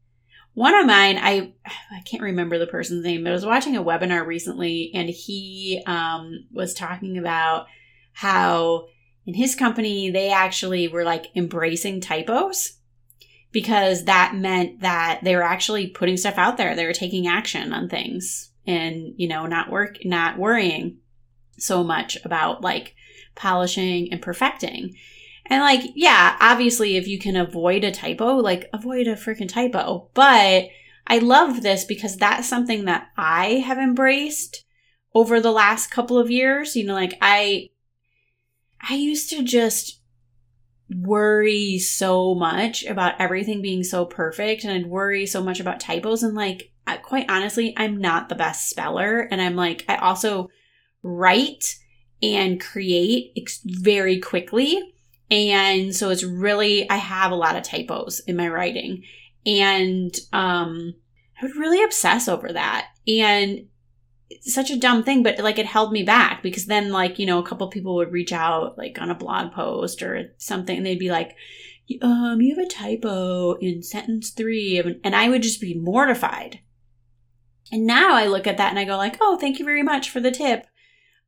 One 0.54 0.74
of 0.74 0.86
mine, 0.86 1.18
I 1.20 1.54
I 1.66 2.00
can't 2.04 2.22
remember 2.22 2.58
the 2.58 2.66
person's 2.66 3.04
name, 3.04 3.24
but 3.24 3.30
I 3.30 3.34
was 3.34 3.46
watching 3.46 3.76
a 3.76 3.84
webinar 3.84 4.26
recently, 4.26 4.90
and 4.94 5.08
he 5.08 5.82
um, 5.86 6.46
was 6.52 6.74
talking 6.74 7.18
about 7.18 7.66
how 8.12 8.86
in 9.26 9.34
his 9.34 9.54
company 9.54 10.10
they 10.10 10.30
actually 10.30 10.88
were 10.88 11.04
like 11.04 11.26
embracing 11.34 12.00
typos 12.00 12.78
because 13.52 14.04
that 14.04 14.34
meant 14.34 14.80
that 14.80 15.20
they 15.22 15.36
were 15.36 15.42
actually 15.42 15.88
putting 15.88 16.16
stuff 16.16 16.38
out 16.38 16.56
there. 16.56 16.74
They 16.74 16.86
were 16.86 16.92
taking 16.92 17.26
action 17.26 17.72
on 17.72 17.88
things 17.88 18.50
and 18.66 19.14
you 19.16 19.26
know 19.26 19.46
not 19.46 19.70
work 19.70 19.98
not 20.04 20.38
worrying 20.38 20.98
so 21.58 21.82
much 21.82 22.16
about 22.24 22.62
like 22.62 22.94
polishing, 23.34 24.12
and 24.12 24.22
perfecting. 24.22 24.96
And 25.46 25.60
like, 25.60 25.90
yeah, 25.94 26.36
obviously, 26.40 26.96
if 26.96 27.06
you 27.06 27.18
can 27.18 27.36
avoid 27.36 27.84
a 27.84 27.90
typo, 27.90 28.36
like 28.36 28.68
avoid 28.72 29.08
a 29.08 29.14
freaking 29.16 29.48
typo. 29.48 30.08
But 30.14 30.68
I 31.06 31.18
love 31.18 31.62
this 31.62 31.84
because 31.84 32.16
that's 32.16 32.48
something 32.48 32.84
that 32.84 33.08
I 33.16 33.62
have 33.66 33.78
embraced 33.78 34.64
over 35.14 35.40
the 35.40 35.50
last 35.50 35.90
couple 35.90 36.18
of 36.18 36.30
years. 36.30 36.76
You 36.76 36.84
know, 36.84 36.94
like 36.94 37.18
I, 37.20 37.70
I 38.88 38.94
used 38.94 39.30
to 39.30 39.42
just 39.42 40.00
worry 40.88 41.78
so 41.78 42.34
much 42.34 42.84
about 42.84 43.20
everything 43.20 43.62
being 43.62 43.82
so 43.82 44.04
perfect 44.04 44.64
and 44.64 44.72
I'd 44.72 44.86
worry 44.86 45.26
so 45.26 45.42
much 45.42 45.58
about 45.58 45.80
typos. 45.80 46.22
And 46.22 46.34
like, 46.34 46.72
quite 47.02 47.26
honestly, 47.28 47.74
I'm 47.76 47.98
not 47.98 48.28
the 48.28 48.34
best 48.34 48.68
speller. 48.68 49.20
And 49.20 49.40
I'm 49.40 49.56
like, 49.56 49.84
I 49.88 49.96
also 49.96 50.50
write 51.02 51.76
and 52.22 52.60
create 52.60 53.32
very 53.64 54.20
quickly. 54.20 54.94
And 55.30 55.94
so 55.94 56.10
it's 56.10 56.24
really, 56.24 56.88
I 56.90 56.96
have 56.96 57.32
a 57.32 57.36
lot 57.36 57.56
of 57.56 57.62
typos 57.62 58.20
in 58.20 58.36
my 58.36 58.48
writing. 58.48 59.02
And 59.44 60.14
um, 60.32 60.94
I 61.40 61.46
would 61.46 61.56
really 61.56 61.82
obsess 61.82 62.28
over 62.28 62.52
that. 62.52 62.88
And 63.08 63.66
such 64.42 64.70
a 64.70 64.78
dumb 64.78 65.02
thing, 65.02 65.22
but 65.22 65.38
like 65.38 65.58
it 65.58 65.66
held 65.66 65.92
me 65.92 66.02
back 66.02 66.42
because 66.42 66.66
then, 66.66 66.90
like, 66.90 67.18
you 67.18 67.26
know, 67.26 67.38
a 67.38 67.46
couple 67.46 67.66
people 67.68 67.96
would 67.96 68.12
reach 68.12 68.32
out, 68.32 68.78
like 68.78 68.98
on 69.00 69.10
a 69.10 69.14
blog 69.14 69.52
post 69.52 70.02
or 70.02 70.34
something, 70.38 70.76
and 70.76 70.86
they'd 70.86 70.98
be 70.98 71.10
like, 71.10 71.36
um, 72.00 72.40
you 72.40 72.54
have 72.54 72.64
a 72.64 72.68
typo 72.68 73.54
in 73.54 73.82
sentence 73.82 74.30
three. 74.30 74.78
And 75.02 75.14
I 75.16 75.28
would 75.28 75.42
just 75.42 75.60
be 75.60 75.74
mortified. 75.74 76.60
And 77.70 77.86
now 77.86 78.14
I 78.14 78.26
look 78.26 78.46
at 78.46 78.58
that 78.58 78.70
and 78.70 78.78
I 78.78 78.84
go 78.84 78.96
like, 78.96 79.16
oh, 79.20 79.36
thank 79.38 79.58
you 79.58 79.64
very 79.64 79.82
much 79.82 80.10
for 80.10 80.20
the 80.20 80.30
tip. 80.30 80.66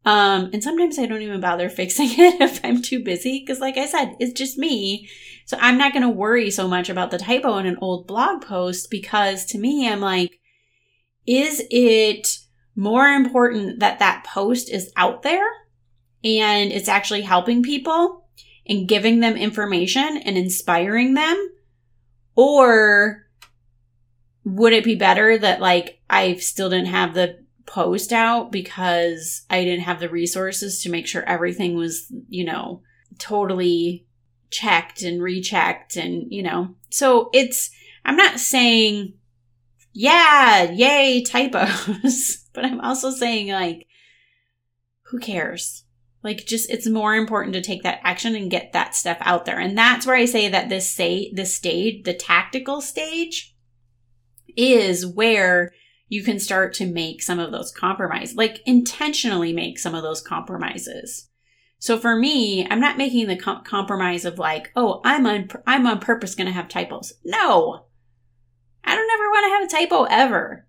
Um, 0.05 0.51
and 0.53 0.62
sometimes 0.62 0.99
I 0.99 1.07
don't 1.07 1.23
even 1.23 1.40
bother 1.40 1.69
fixing 1.71 2.09
it 2.11 2.40
if 2.40 2.61
I'm 2.64 2.83
too 2.83 3.03
busy 3.03 3.40
because, 3.40 3.61
like 3.61 3.77
I 3.77 3.87
said, 3.87 4.17
it's 4.21 4.33
just 4.33 4.59
me. 4.59 5.09
So 5.47 5.57
I'm 5.61 5.79
not 5.79 5.93
going 5.93 6.03
to 6.03 6.09
worry 6.09 6.51
so 6.51 6.69
much 6.69 6.88
about 6.88 7.11
the 7.11 7.19
typo 7.19 7.59
in 7.59 7.67
an 7.67 7.79
old 7.81 8.07
blog 8.07 8.43
post 8.43 8.90
because 8.90 9.45
to 9.47 9.59
me, 9.59 9.88
I'm 9.88 10.01
like, 10.01 10.38
is 11.27 11.62
it 11.71 12.38
more 12.77 13.07
important 13.07 13.81
that 13.81 13.99
that 13.99 14.25
post 14.25 14.71
is 14.71 14.93
out 14.97 15.23
there 15.23 15.47
and 16.23 16.73
it's 16.73 16.88
actually 16.88 17.23
helping 17.23 17.62
people 17.62 18.27
and 18.67 18.88
giving 18.88 19.21
them 19.21 19.37
information 19.37 20.19
and 20.25 20.37
inspiring 20.37 21.14
them? 21.14 21.51
Or 22.37 23.27
would 24.45 24.73
it 24.73 24.85
be 24.85 24.95
better 24.95 25.38
that 25.38 25.61
like 25.61 26.01
I 26.09 26.35
still 26.37 26.71
didn't 26.71 26.87
have 26.87 27.14
the 27.14 27.43
post 27.66 28.12
out 28.12 28.53
because 28.53 29.42
I 29.50 29.64
didn't 29.64 29.85
have 29.85 30.00
the 30.00 30.09
resources 30.09 30.83
to 30.83 30.90
make 30.90 31.07
sure 31.07 31.22
everything 31.24 31.77
was, 31.77 32.12
you 32.29 32.44
know, 32.44 32.83
totally 33.18 34.07
checked 34.50 35.03
and 35.03 35.22
rechecked 35.22 35.96
and, 35.96 36.33
you 36.33 36.42
know. 36.42 36.74
So 36.90 37.31
it's 37.33 37.70
I'm 38.05 38.16
not 38.16 38.40
saying 38.40 39.14
yeah, 39.94 40.72
yay 40.72 41.22
typos, 41.22 42.48
but 42.53 42.64
I'm 42.64 42.81
also 42.81 43.11
saying 43.11 43.48
like 43.48 43.87
who 45.05 45.18
cares? 45.18 45.85
Like 46.22 46.46
just 46.46 46.70
it's 46.70 46.88
more 46.88 47.14
important 47.14 47.55
to 47.55 47.61
take 47.61 47.83
that 47.85 48.00
action 48.03 48.35
and 48.35 48.50
get 48.50 48.72
that 48.72 48.94
stuff 48.94 49.18
out 49.20 49.44
there. 49.44 49.59
And 49.61 49.79
that's 49.79 50.07
where 50.07 50.16
I 50.16 50.24
say 50.24 50.48
that 50.48 50.68
this 50.68 50.90
say 50.90 51.31
this 51.33 51.55
stage, 51.55 52.05
the 52.05 52.14
tactical 52.14 52.81
stage 52.81 53.55
is 54.57 55.07
where 55.07 55.72
you 56.14 56.22
can 56.22 56.38
start 56.38 56.72
to 56.72 56.87
make 56.87 57.20
some 57.20 57.40
of 57.40 57.50
those 57.50 57.72
compromises, 57.72 58.37
like 58.37 58.62
intentionally 58.66 59.53
make 59.53 59.81
some 59.81 59.96
of 59.96 60.05
those 60.05 60.20
compromises. 60.20 61.29
So 61.81 61.98
for 61.98 62.14
me, 62.14 62.64
I'm 62.70 62.79
not 62.79 62.96
making 62.96 63.27
the 63.27 63.37
com- 63.37 63.64
compromise 63.64 64.24
of 64.24 64.38
like, 64.38 64.70
oh, 64.77 65.00
I'm 65.05 65.27
on 65.27 65.48
I'm 65.66 65.88
on 65.88 65.98
purpose 65.98 66.37
going 66.37 66.46
to 66.46 66.53
have 66.53 66.68
typos. 66.68 67.14
No, 67.24 67.87
I 68.85 68.94
don't 68.94 69.11
ever 69.11 69.29
want 69.29 69.44
to 69.44 69.50
have 69.50 69.64
a 69.64 69.87
typo 69.87 70.05
ever. 70.05 70.68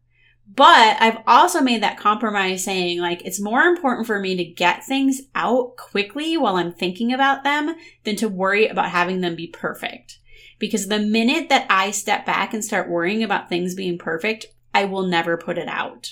But 0.52 0.98
I've 1.00 1.20
also 1.28 1.62
made 1.62 1.84
that 1.84 2.00
compromise 2.00 2.64
saying, 2.64 3.00
like, 3.00 3.24
it's 3.24 3.40
more 3.40 3.62
important 3.62 4.08
for 4.08 4.20
me 4.20 4.36
to 4.38 4.44
get 4.44 4.84
things 4.84 5.22
out 5.36 5.78
quickly 5.78 6.38
while 6.38 6.56
I'm 6.56 6.74
thinking 6.74 7.14
about 7.14 7.44
them 7.44 7.76
than 8.04 8.16
to 8.16 8.30
worry 8.30 8.66
about 8.66 8.90
having 8.90 9.22
them 9.22 9.36
be 9.36 9.48
perfect. 9.48 10.18
Because 10.58 10.88
the 10.88 11.00
minute 11.00 11.50
that 11.50 11.68
I 11.70 11.92
step 11.92 12.26
back 12.26 12.54
and 12.54 12.66
start 12.66 12.90
worrying 12.90 13.22
about 13.22 13.50
things 13.50 13.76
being 13.76 14.00
perfect, 14.00 14.48
I 14.76 14.84
will 14.84 15.08
never 15.08 15.38
put 15.38 15.58
it 15.58 15.70
out. 15.70 16.12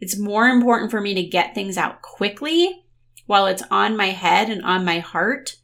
It's 0.00 0.16
more 0.16 0.46
important 0.46 0.92
for 0.92 1.00
me 1.00 1.14
to 1.14 1.22
get 1.24 1.52
things 1.52 1.76
out 1.76 2.00
quickly 2.00 2.84
while 3.26 3.46
it's 3.46 3.64
on 3.72 3.96
my 3.96 4.10
head 4.10 4.48
and 4.48 4.62
on 4.62 4.84
my 4.84 5.00
heart, 5.00 5.56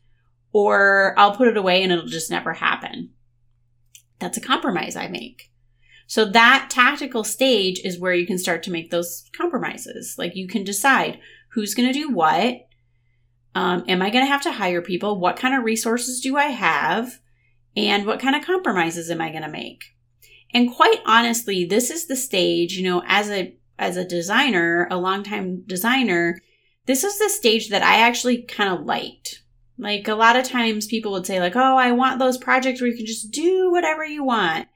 or 0.52 1.14
I'll 1.16 1.37
put 1.37 1.46
it 1.46 1.57
away 1.57 1.81
and 1.81 1.92
it'll 1.92 2.07
just 2.07 2.28
never 2.28 2.54
happen. 2.54 3.11
That's 4.18 4.37
a 4.37 4.40
compromise 4.40 4.96
I 4.96 5.07
make. 5.07 5.52
So 6.09 6.24
that 6.24 6.70
tactical 6.70 7.22
stage 7.22 7.81
is 7.85 8.00
where 8.00 8.14
you 8.14 8.26
can 8.26 8.38
start 8.38 8.64
to 8.64 8.72
make 8.72 8.90
those 8.90 9.31
compromises. 9.37 10.16
Like 10.18 10.35
you 10.35 10.48
can 10.48 10.64
decide 10.64 11.20
who's 11.50 11.74
going 11.74 11.87
to 11.87 11.98
do 12.00 12.11
what. 12.11 12.66
Um, 13.54 13.85
am 13.87 14.02
I 14.02 14.11
going 14.11 14.24
to 14.24 14.31
have 14.31 14.42
to 14.42 14.52
hire 14.52 14.83
people? 14.83 15.20
What 15.20 15.37
kind 15.37 15.54
of 15.54 15.62
resources 15.62 16.20
do 16.20 16.37
I 16.37 16.46
have? 16.46 17.20
And 17.76 18.07
what 18.07 18.18
kind 18.18 18.35
of 18.35 18.44
compromises 18.44 19.09
am 19.09 19.20
I 19.20 19.31
going 19.31 19.44
to 19.44 19.48
make? 19.48 19.94
And 20.54 20.74
quite 20.74 21.00
honestly, 21.04 21.64
this 21.64 21.90
is 21.90 22.06
the 22.06 22.16
stage, 22.16 22.76
you 22.76 22.84
know, 22.84 23.02
as 23.06 23.30
a 23.30 23.54
as 23.78 23.96
a 23.96 24.04
designer, 24.04 24.88
a 24.90 24.96
longtime 24.96 25.62
designer, 25.66 26.40
this 26.87 27.04
is 27.04 27.18
the 27.18 27.28
stage 27.28 27.68
that 27.68 27.82
I 27.82 28.00
actually 28.00 28.42
kind 28.42 28.72
of 28.72 28.84
liked. 28.87 29.42
Like 29.76 30.08
a 30.08 30.14
lot 30.14 30.37
of 30.37 30.44
times 30.44 30.87
people 30.87 31.12
would 31.12 31.26
say 31.26 31.38
like, 31.38 31.54
"Oh, 31.54 31.76
I 31.76 31.92
want 31.92 32.18
those 32.18 32.38
projects 32.38 32.80
where 32.80 32.90
you 32.90 32.96
can 32.96 33.06
just 33.06 33.30
do 33.30 33.70
whatever 33.70 34.04
you 34.04 34.24
want." 34.24 34.68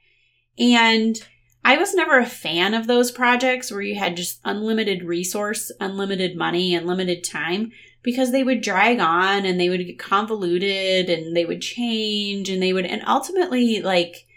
And 0.57 1.17
I 1.65 1.77
was 1.77 1.93
never 1.93 2.19
a 2.19 2.25
fan 2.25 2.73
of 2.73 2.87
those 2.87 3.11
projects 3.11 3.71
where 3.71 3.81
you 3.81 3.95
had 3.95 4.17
just 4.17 4.39
unlimited 4.43 5.03
resource, 5.03 5.71
unlimited 5.79 6.37
money, 6.37 6.75
and 6.75 6.85
limited 6.85 7.23
time 7.23 7.71
because 8.03 8.31
they 8.31 8.43
would 8.43 8.61
drag 8.61 8.99
on 8.99 9.45
and 9.45 9.59
they 9.59 9.69
would 9.69 9.85
get 9.85 9.97
convoluted 9.97 11.09
and 11.09 11.35
they 11.35 11.45
would 11.45 11.61
change 11.61 12.49
and 12.49 12.61
they 12.61 12.73
would, 12.73 12.85
and 12.85 13.01
ultimately, 13.07 13.81
like, 13.81 14.27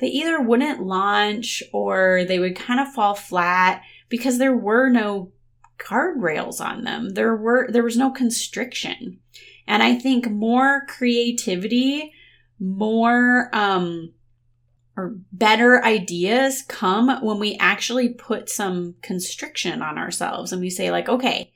they 0.00 0.08
either 0.08 0.40
wouldn't 0.40 0.82
launch 0.82 1.62
or 1.72 2.24
they 2.26 2.38
would 2.38 2.56
kind 2.56 2.80
of 2.80 2.92
fall 2.92 3.14
flat 3.14 3.82
because 4.08 4.38
there 4.38 4.56
were 4.56 4.88
no 4.88 5.32
guardrails 5.78 6.60
on 6.60 6.84
them. 6.84 7.10
There 7.10 7.36
were, 7.36 7.68
there 7.70 7.84
was 7.84 7.96
no 7.96 8.10
constriction. 8.10 9.20
And 9.66 9.82
I 9.82 9.94
think 9.94 10.28
more 10.28 10.84
creativity, 10.88 12.12
more, 12.58 13.50
um, 13.52 14.12
or 14.96 15.16
better 15.32 15.84
ideas 15.84 16.62
come 16.62 17.24
when 17.24 17.38
we 17.38 17.56
actually 17.58 18.08
put 18.10 18.48
some 18.50 18.96
constriction 19.02 19.80
on 19.82 19.96
ourselves 19.96 20.52
and 20.52 20.60
we 20.60 20.68
say 20.68 20.90
like 20.90 21.08
okay 21.08 21.52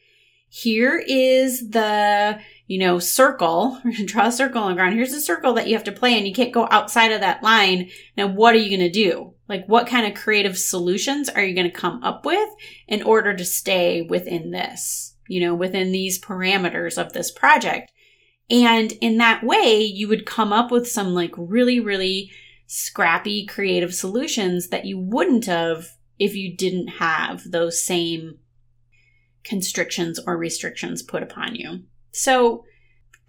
here 0.49 1.03
is 1.07 1.71
the 1.71 2.39
you 2.67 2.79
know 2.79 2.99
circle 2.99 3.81
draw 4.05 4.27
a 4.27 4.33
circle 4.33 4.63
on 4.63 4.71
the 4.71 4.77
ground. 4.77 4.95
Here's 4.95 5.13
a 5.13 5.21
circle 5.21 5.55
that 5.55 5.67
you 5.67 5.75
have 5.75 5.85
to 5.85 5.93
play 5.93 6.17
and 6.17 6.27
you 6.27 6.35
can't 6.35 6.53
go 6.53 6.67
outside 6.71 7.13
of 7.13 7.21
that 7.21 7.43
line. 7.43 7.91
Now 8.17 8.27
what 8.27 8.55
are 8.55 8.59
you 8.59 8.77
going 8.77 8.89
to 8.89 8.91
do? 8.91 9.35
Like 9.49 9.67
what 9.67 9.87
kind 9.87 10.07
of 10.07 10.21
creative 10.21 10.59
solutions 10.59 11.29
are 11.29 11.43
you 11.43 11.55
going 11.55 11.71
to 11.71 11.77
come 11.77 12.03
up 12.03 12.25
with 12.25 12.49
in 12.89 13.03
order 13.03 13.35
to 13.35 13.45
stay 13.45 14.03
within 14.03 14.51
this 14.51 15.17
you 15.29 15.41
know 15.41 15.55
within 15.55 15.93
these 15.93 16.21
parameters 16.21 16.99
of 16.99 17.13
this 17.13 17.31
project? 17.31 17.93
And 18.51 18.93
in 19.01 19.19
that 19.19 19.43
way 19.45 19.81
you 19.83 20.09
would 20.09 20.27
come 20.27 20.53
up 20.53 20.71
with 20.71 20.89
some 20.89 21.15
like 21.15 21.35
really 21.37 21.81
really 21.81 22.31
scrappy 22.67 23.47
creative 23.47 23.95
solutions 23.95 24.69
that 24.69 24.87
you 24.87 24.99
wouldn't 24.99 25.45
have 25.47 25.97
if 26.19 26.35
you 26.35 26.57
didn't 26.57 26.89
have 26.89 27.43
those 27.51 27.85
same 27.85 28.39
constrictions 29.43 30.19
or 30.27 30.37
restrictions 30.37 31.03
put 31.03 31.23
upon 31.23 31.55
you. 31.55 31.83
So, 32.15 32.65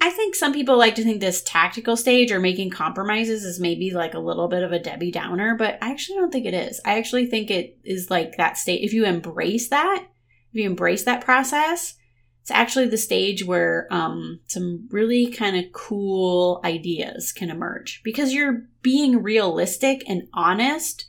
I 0.01 0.09
think 0.09 0.35
some 0.35 0.53
people 0.53 0.77
like 0.77 0.95
to 0.95 1.03
think 1.03 1.19
this 1.19 1.41
tactical 1.41 1.95
stage 1.95 2.31
or 2.31 2.39
making 2.39 2.69
compromises 2.69 3.43
is 3.43 3.59
maybe 3.59 3.91
like 3.91 4.13
a 4.13 4.19
little 4.19 4.47
bit 4.47 4.61
of 4.61 4.71
a 4.71 4.79
Debbie 4.79 5.11
Downer, 5.11 5.55
but 5.55 5.77
I 5.81 5.91
actually 5.91 6.17
don't 6.17 6.31
think 6.31 6.45
it 6.45 6.53
is. 6.53 6.81
I 6.85 6.97
actually 6.97 7.27
think 7.27 7.49
it 7.49 7.79
is 7.83 8.11
like 8.11 8.37
that 8.37 8.57
state. 8.57 8.83
If 8.83 8.93
you 8.93 9.05
embrace 9.05 9.69
that, 9.69 10.05
if 10.51 10.59
you 10.59 10.65
embrace 10.65 11.03
that 11.05 11.23
process, 11.23 11.95
it's 12.41 12.51
actually 12.51 12.87
the 12.87 12.97
stage 12.97 13.43
where 13.45 13.87
um, 13.89 14.41
some 14.45 14.87
really 14.91 15.31
kind 15.31 15.57
of 15.57 15.71
cool 15.71 16.61
ideas 16.63 17.31
can 17.31 17.49
emerge 17.49 18.01
because 18.03 18.33
you're 18.33 18.67
being 18.83 19.23
realistic 19.23 20.03
and 20.07 20.27
honest 20.33 21.07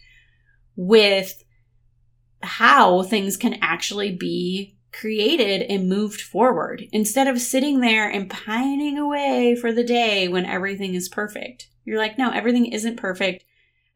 with 0.77 1.45
how 2.43 3.03
things 3.03 3.37
can 3.37 3.59
actually 3.61 4.17
be 4.17 4.76
created 5.01 5.63
and 5.63 5.89
moved 5.89 6.21
forward 6.21 6.85
instead 6.93 7.29
of 7.29 7.41
sitting 7.41 7.81
there 7.81 8.09
and 8.09 8.31
pining 8.31 8.99
away 8.99 9.55
for 9.55 9.73
the 9.73 9.85
day 9.85 10.29
when 10.29 10.47
everything 10.47 10.95
is 10.95 11.09
perfect. 11.09 11.69
You're 11.85 11.99
like, 11.99 12.19
no, 12.19 12.31
everything 12.31 12.67
isn't 12.67 12.97
perfect. 12.97 13.45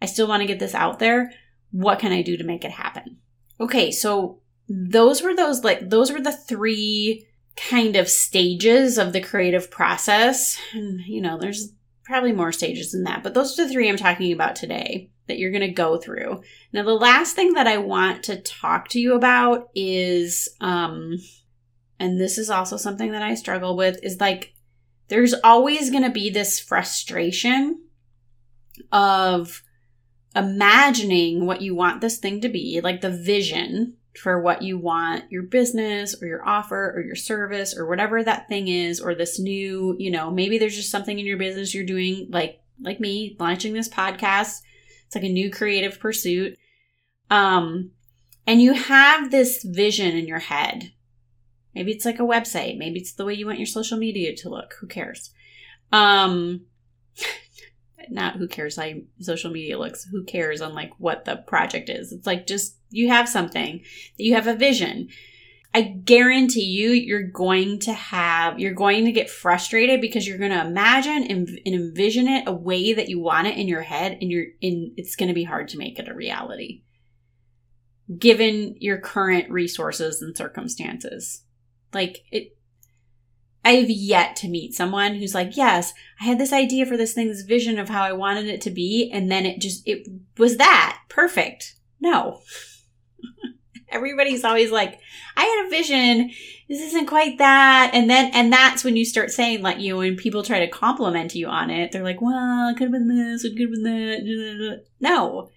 I 0.02 0.06
still 0.06 0.28
want 0.28 0.42
to 0.42 0.46
get 0.46 0.58
this 0.58 0.74
out 0.74 0.98
there. 0.98 1.32
What 1.70 1.98
can 1.98 2.12
I 2.12 2.22
do 2.22 2.36
to 2.36 2.44
make 2.44 2.64
it 2.64 2.70
happen? 2.70 3.18
Okay, 3.58 3.90
so 3.90 4.40
those 4.68 5.22
were 5.22 5.34
those 5.34 5.64
like 5.64 5.90
those 5.90 6.12
were 6.12 6.20
the 6.20 6.32
three 6.32 7.26
kind 7.56 7.96
of 7.96 8.08
stages 8.08 8.98
of 8.98 9.12
the 9.12 9.20
creative 9.20 9.70
process. 9.70 10.58
And, 10.72 11.00
you 11.00 11.20
know, 11.20 11.38
there's 11.38 11.72
probably 12.10 12.32
more 12.32 12.52
stages 12.52 12.90
than 12.90 13.04
that, 13.04 13.22
but 13.22 13.34
those 13.34 13.58
are 13.58 13.64
the 13.64 13.72
three 13.72 13.88
I'm 13.88 13.96
talking 13.96 14.32
about 14.32 14.56
today 14.56 15.10
that 15.28 15.38
you're 15.38 15.52
going 15.52 15.60
to 15.60 15.68
go 15.68 15.96
through. 15.96 16.42
Now, 16.72 16.82
the 16.82 16.92
last 16.92 17.36
thing 17.36 17.52
that 17.52 17.68
I 17.68 17.78
want 17.78 18.24
to 18.24 18.42
talk 18.42 18.88
to 18.88 19.00
you 19.00 19.14
about 19.14 19.68
is, 19.76 20.48
um, 20.60 21.18
and 22.00 22.20
this 22.20 22.36
is 22.36 22.50
also 22.50 22.76
something 22.76 23.12
that 23.12 23.22
I 23.22 23.34
struggle 23.34 23.76
with, 23.76 24.02
is 24.02 24.18
like 24.20 24.52
there's 25.06 25.34
always 25.44 25.90
going 25.90 26.02
to 26.02 26.10
be 26.10 26.30
this 26.30 26.58
frustration 26.58 27.80
of 28.90 29.62
imagining 30.34 31.46
what 31.46 31.62
you 31.62 31.76
want 31.76 32.00
this 32.00 32.18
thing 32.18 32.40
to 32.40 32.48
be, 32.48 32.80
like 32.82 33.00
the 33.00 33.10
vision 33.10 33.94
for 34.16 34.40
what 34.40 34.62
you 34.62 34.76
want 34.76 35.30
your 35.30 35.42
business 35.42 36.20
or 36.20 36.26
your 36.26 36.46
offer 36.46 36.92
or 36.96 37.00
your 37.00 37.14
service 37.14 37.76
or 37.76 37.86
whatever 37.86 38.24
that 38.24 38.48
thing 38.48 38.66
is 38.66 39.00
or 39.00 39.14
this 39.14 39.38
new 39.38 39.94
you 39.98 40.10
know 40.10 40.30
maybe 40.30 40.58
there's 40.58 40.74
just 40.74 40.90
something 40.90 41.18
in 41.18 41.26
your 41.26 41.38
business 41.38 41.72
you're 41.74 41.84
doing 41.84 42.26
like 42.30 42.60
like 42.82 43.00
me 43.00 43.36
launching 43.38 43.72
this 43.72 43.88
podcast. 43.88 44.62
It's 45.06 45.14
like 45.14 45.24
a 45.24 45.28
new 45.28 45.50
creative 45.50 45.98
pursuit. 46.00 46.58
Um 47.30 47.92
and 48.46 48.60
you 48.60 48.72
have 48.72 49.30
this 49.30 49.62
vision 49.62 50.16
in 50.16 50.26
your 50.26 50.38
head. 50.38 50.92
Maybe 51.74 51.92
it's 51.92 52.04
like 52.04 52.18
a 52.18 52.22
website. 52.22 52.78
Maybe 52.78 53.00
it's 53.00 53.12
the 53.12 53.24
way 53.24 53.34
you 53.34 53.46
want 53.46 53.58
your 53.58 53.66
social 53.66 53.98
media 53.98 54.34
to 54.36 54.48
look. 54.48 54.74
Who 54.80 54.86
cares? 54.86 55.30
Um 55.92 56.62
not 58.10 58.36
who 58.36 58.48
cares 58.48 58.76
how 58.76 58.90
social 59.20 59.50
media 59.50 59.78
looks 59.78 60.04
who 60.04 60.24
cares 60.24 60.60
on 60.60 60.74
like 60.74 60.92
what 60.98 61.24
the 61.24 61.36
project 61.36 61.88
is. 61.88 62.12
It's 62.12 62.26
like 62.26 62.46
just 62.46 62.76
you 62.90 63.08
have 63.08 63.28
something 63.28 63.78
that 64.18 64.24
you 64.24 64.34
have 64.34 64.46
a 64.46 64.56
vision. 64.56 65.08
I 65.72 65.82
guarantee 65.82 66.64
you 66.64 66.90
you're 66.90 67.28
going 67.28 67.78
to 67.80 67.92
have 67.92 68.58
you're 68.58 68.74
going 68.74 69.04
to 69.04 69.12
get 69.12 69.30
frustrated 69.30 70.00
because 70.00 70.26
you're 70.26 70.38
going 70.38 70.50
to 70.50 70.66
imagine 70.66 71.24
and, 71.24 71.48
and 71.64 71.74
envision 71.74 72.26
it 72.26 72.44
a 72.46 72.52
way 72.52 72.92
that 72.92 73.08
you 73.08 73.20
want 73.20 73.46
it 73.46 73.56
in 73.56 73.68
your 73.68 73.82
head 73.82 74.18
and 74.20 74.30
you're 74.30 74.46
in 74.60 74.92
it's 74.96 75.16
going 75.16 75.28
to 75.28 75.34
be 75.34 75.44
hard 75.44 75.68
to 75.68 75.78
make 75.78 75.98
it 75.98 76.08
a 76.08 76.14
reality. 76.14 76.82
Given 78.18 78.74
your 78.80 78.98
current 78.98 79.50
resources 79.50 80.20
and 80.20 80.36
circumstances. 80.36 81.44
Like 81.92 82.24
it 82.30 82.56
I've 83.64 83.90
yet 83.90 84.36
to 84.36 84.48
meet 84.48 84.74
someone 84.74 85.16
who's 85.16 85.34
like, 85.34 85.56
yes, 85.56 85.92
I 86.20 86.24
had 86.24 86.38
this 86.38 86.52
idea 86.52 86.86
for 86.86 86.96
this 86.96 87.12
thing, 87.12 87.28
this 87.28 87.42
vision 87.42 87.78
of 87.78 87.88
how 87.88 88.02
I 88.02 88.12
wanted 88.12 88.46
it 88.46 88.60
to 88.62 88.70
be. 88.70 89.10
And 89.12 89.30
then 89.30 89.44
it 89.44 89.60
just, 89.60 89.86
it 89.86 90.08
was 90.38 90.56
that 90.56 91.00
perfect. 91.08 91.74
No. 92.00 92.40
Everybody's 93.90 94.44
always 94.44 94.70
like, 94.70 94.98
I 95.36 95.44
had 95.44 95.66
a 95.66 95.70
vision. 95.70 96.30
This 96.68 96.80
isn't 96.80 97.06
quite 97.06 97.38
that. 97.38 97.90
And 97.92 98.08
then, 98.08 98.30
and 98.32 98.50
that's 98.50 98.82
when 98.82 98.96
you 98.96 99.04
start 99.04 99.30
saying 99.30 99.60
like, 99.60 99.78
you 99.78 99.92
know, 99.92 99.98
when 99.98 100.16
people 100.16 100.42
try 100.42 100.60
to 100.60 100.68
compliment 100.68 101.34
you 101.34 101.48
on 101.48 101.68
it, 101.68 101.92
they're 101.92 102.04
like, 102.04 102.22
well, 102.22 102.68
it 102.68 102.78
could 102.78 102.84
have 102.84 102.92
been 102.92 103.08
this, 103.08 103.44
it 103.44 103.50
could 103.56 103.62
have 103.62 103.70
been 103.70 103.82
that. 103.82 104.84
No. 105.00 105.50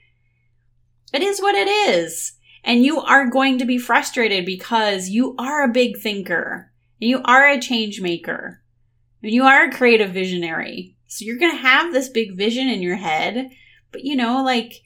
It 1.14 1.22
is 1.22 1.40
what 1.40 1.56
it 1.56 1.68
is. 1.68 2.34
And 2.66 2.84
you 2.84 3.00
are 3.00 3.30
going 3.30 3.60
to 3.60 3.66
be 3.66 3.78
frustrated 3.78 4.46
because 4.46 5.10
you 5.10 5.36
are 5.38 5.64
a 5.64 5.72
big 5.72 6.00
thinker 6.00 6.73
you 7.06 7.22
are 7.24 7.48
a 7.48 7.60
change 7.60 8.02
maker. 8.02 8.62
And 9.22 9.32
you 9.32 9.44
are 9.44 9.66
a 9.66 9.72
creative 9.72 10.12
visionary. 10.12 10.96
So 11.08 11.26
you're 11.26 11.38
going 11.38 11.56
to 11.56 11.62
have 11.62 11.94
this 11.94 12.10
big 12.10 12.36
vision 12.36 12.68
in 12.68 12.82
your 12.82 12.96
head, 12.96 13.52
but 13.92 14.04
you 14.04 14.16
know, 14.16 14.44
like, 14.44 14.82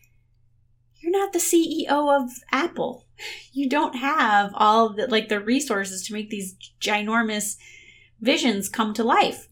you're 0.98 1.12
not 1.12 1.34
the 1.34 1.40
CEO 1.40 1.88
of 1.90 2.32
Apple. 2.52 3.06
You 3.52 3.68
don't 3.68 3.96
have 3.96 4.52
all 4.54 4.94
the, 4.94 5.08
like, 5.08 5.28
the 5.28 5.40
resources 5.40 6.04
to 6.04 6.14
make 6.14 6.30
these 6.30 6.56
ginormous 6.80 7.58
visions 8.22 8.70
come 8.70 8.94
to 8.94 9.04
life. 9.04 9.48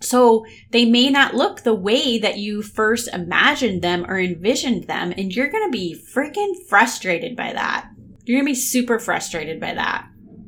So 0.00 0.44
they 0.70 0.84
may 0.84 1.08
not 1.08 1.34
look 1.34 1.62
the 1.62 1.74
way 1.74 2.18
that 2.18 2.36
you 2.36 2.60
first 2.62 3.08
imagined 3.08 3.80
them 3.80 4.04
or 4.06 4.18
envisioned 4.18 4.84
them. 4.84 5.14
And 5.16 5.34
you're 5.34 5.50
to 5.50 5.70
be 5.70 5.98
freaking 6.14 6.54
frustrated 6.68 7.34
by 7.34 7.54
that. 7.54 7.88
You're 8.24 8.40
to 8.40 8.44
be 8.44 8.54
super 8.54 8.98
frustrated 8.98 9.58
by 9.58 9.72
that. 9.74 10.06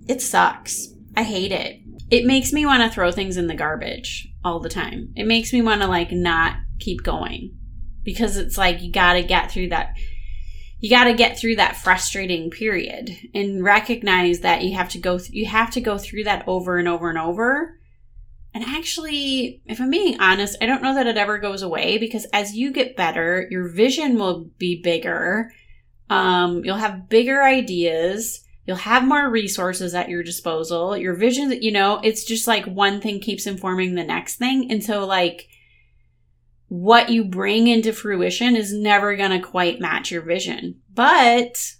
It 0.08 0.20
sucks. 0.20 0.91
I 1.16 1.22
hate 1.22 1.52
it. 1.52 1.80
It 2.10 2.24
makes 2.24 2.52
me 2.52 2.66
want 2.66 2.82
to 2.82 2.94
throw 2.94 3.12
things 3.12 3.36
in 3.36 3.46
the 3.46 3.54
garbage 3.54 4.28
all 4.44 4.60
the 4.60 4.68
time. 4.68 5.12
It 5.16 5.26
makes 5.26 5.52
me 5.52 5.62
want 5.62 5.82
to 5.82 5.86
like 5.86 6.12
not 6.12 6.56
keep 6.78 7.02
going 7.02 7.56
because 8.04 8.36
it's 8.36 8.58
like 8.58 8.82
you 8.82 8.90
got 8.90 9.14
to 9.14 9.22
get 9.22 9.50
through 9.50 9.68
that 9.68 9.94
you 10.80 10.90
got 10.90 11.04
to 11.04 11.14
get 11.14 11.38
through 11.38 11.56
that 11.56 11.76
frustrating 11.76 12.50
period 12.50 13.08
and 13.32 13.62
recognize 13.62 14.40
that 14.40 14.62
you 14.64 14.74
have 14.74 14.88
to 14.88 14.98
go 14.98 15.16
th- 15.16 15.30
you 15.30 15.46
have 15.46 15.70
to 15.70 15.80
go 15.80 15.96
through 15.96 16.24
that 16.24 16.42
over 16.48 16.76
and 16.76 16.88
over 16.88 17.08
and 17.08 17.18
over 17.18 17.78
and 18.52 18.64
actually 18.64 19.62
if 19.66 19.80
i'm 19.80 19.90
being 19.90 20.20
honest 20.20 20.56
i 20.60 20.66
don't 20.66 20.82
know 20.82 20.94
that 20.94 21.06
it 21.06 21.16
ever 21.16 21.38
goes 21.38 21.62
away 21.62 21.98
because 21.98 22.26
as 22.32 22.54
you 22.54 22.72
get 22.72 22.96
better 22.96 23.46
your 23.50 23.68
vision 23.68 24.18
will 24.18 24.50
be 24.58 24.82
bigger 24.82 25.52
um, 26.10 26.62
you'll 26.62 26.76
have 26.76 27.08
bigger 27.08 27.42
ideas 27.42 28.44
you'll 28.66 28.76
have 28.76 29.06
more 29.06 29.28
resources 29.28 29.94
at 29.94 30.08
your 30.08 30.22
disposal 30.22 30.96
your 30.96 31.14
vision 31.14 31.50
you 31.62 31.72
know 31.72 32.00
it's 32.02 32.24
just 32.24 32.46
like 32.46 32.64
one 32.66 33.00
thing 33.00 33.20
keeps 33.20 33.46
informing 33.46 33.94
the 33.94 34.04
next 34.04 34.36
thing 34.36 34.70
and 34.70 34.82
so 34.82 35.04
like 35.04 35.48
what 36.72 37.10
you 37.10 37.22
bring 37.22 37.66
into 37.66 37.92
fruition 37.92 38.56
is 38.56 38.72
never 38.72 39.14
going 39.14 39.30
to 39.30 39.46
quite 39.46 39.78
match 39.78 40.10
your 40.10 40.22
vision. 40.22 40.80
But 40.94 41.74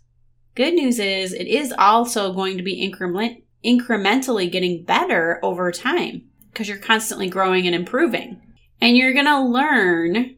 good 0.55 0.75
news 0.75 0.99
is 0.99 1.33
it 1.33 1.47
is 1.47 1.73
also 1.79 2.35
going 2.35 2.59
to 2.59 2.62
be 2.62 2.75
increment, 2.75 3.42
incrementally 3.64 4.53
getting 4.53 4.85
better 4.85 5.40
over 5.42 5.73
time 5.73 6.25
because 6.51 6.68
you're 6.68 6.77
constantly 6.77 7.31
growing 7.31 7.64
and 7.66 7.75
improving. 7.75 8.42
And 8.83 8.95
you're 8.95 9.14
going 9.14 9.25
to 9.25 9.40
learn 9.40 10.37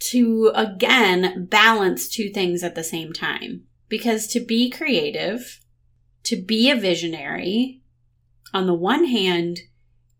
to 0.00 0.50
again 0.56 1.46
balance 1.48 2.08
two 2.08 2.30
things 2.30 2.64
at 2.64 2.74
the 2.74 2.82
same 2.82 3.12
time. 3.12 3.62
Because 3.88 4.26
to 4.28 4.40
be 4.40 4.70
creative, 4.70 5.60
to 6.24 6.36
be 6.36 6.70
a 6.70 6.76
visionary, 6.76 7.82
on 8.52 8.66
the 8.66 8.74
one 8.74 9.04
hand, 9.06 9.58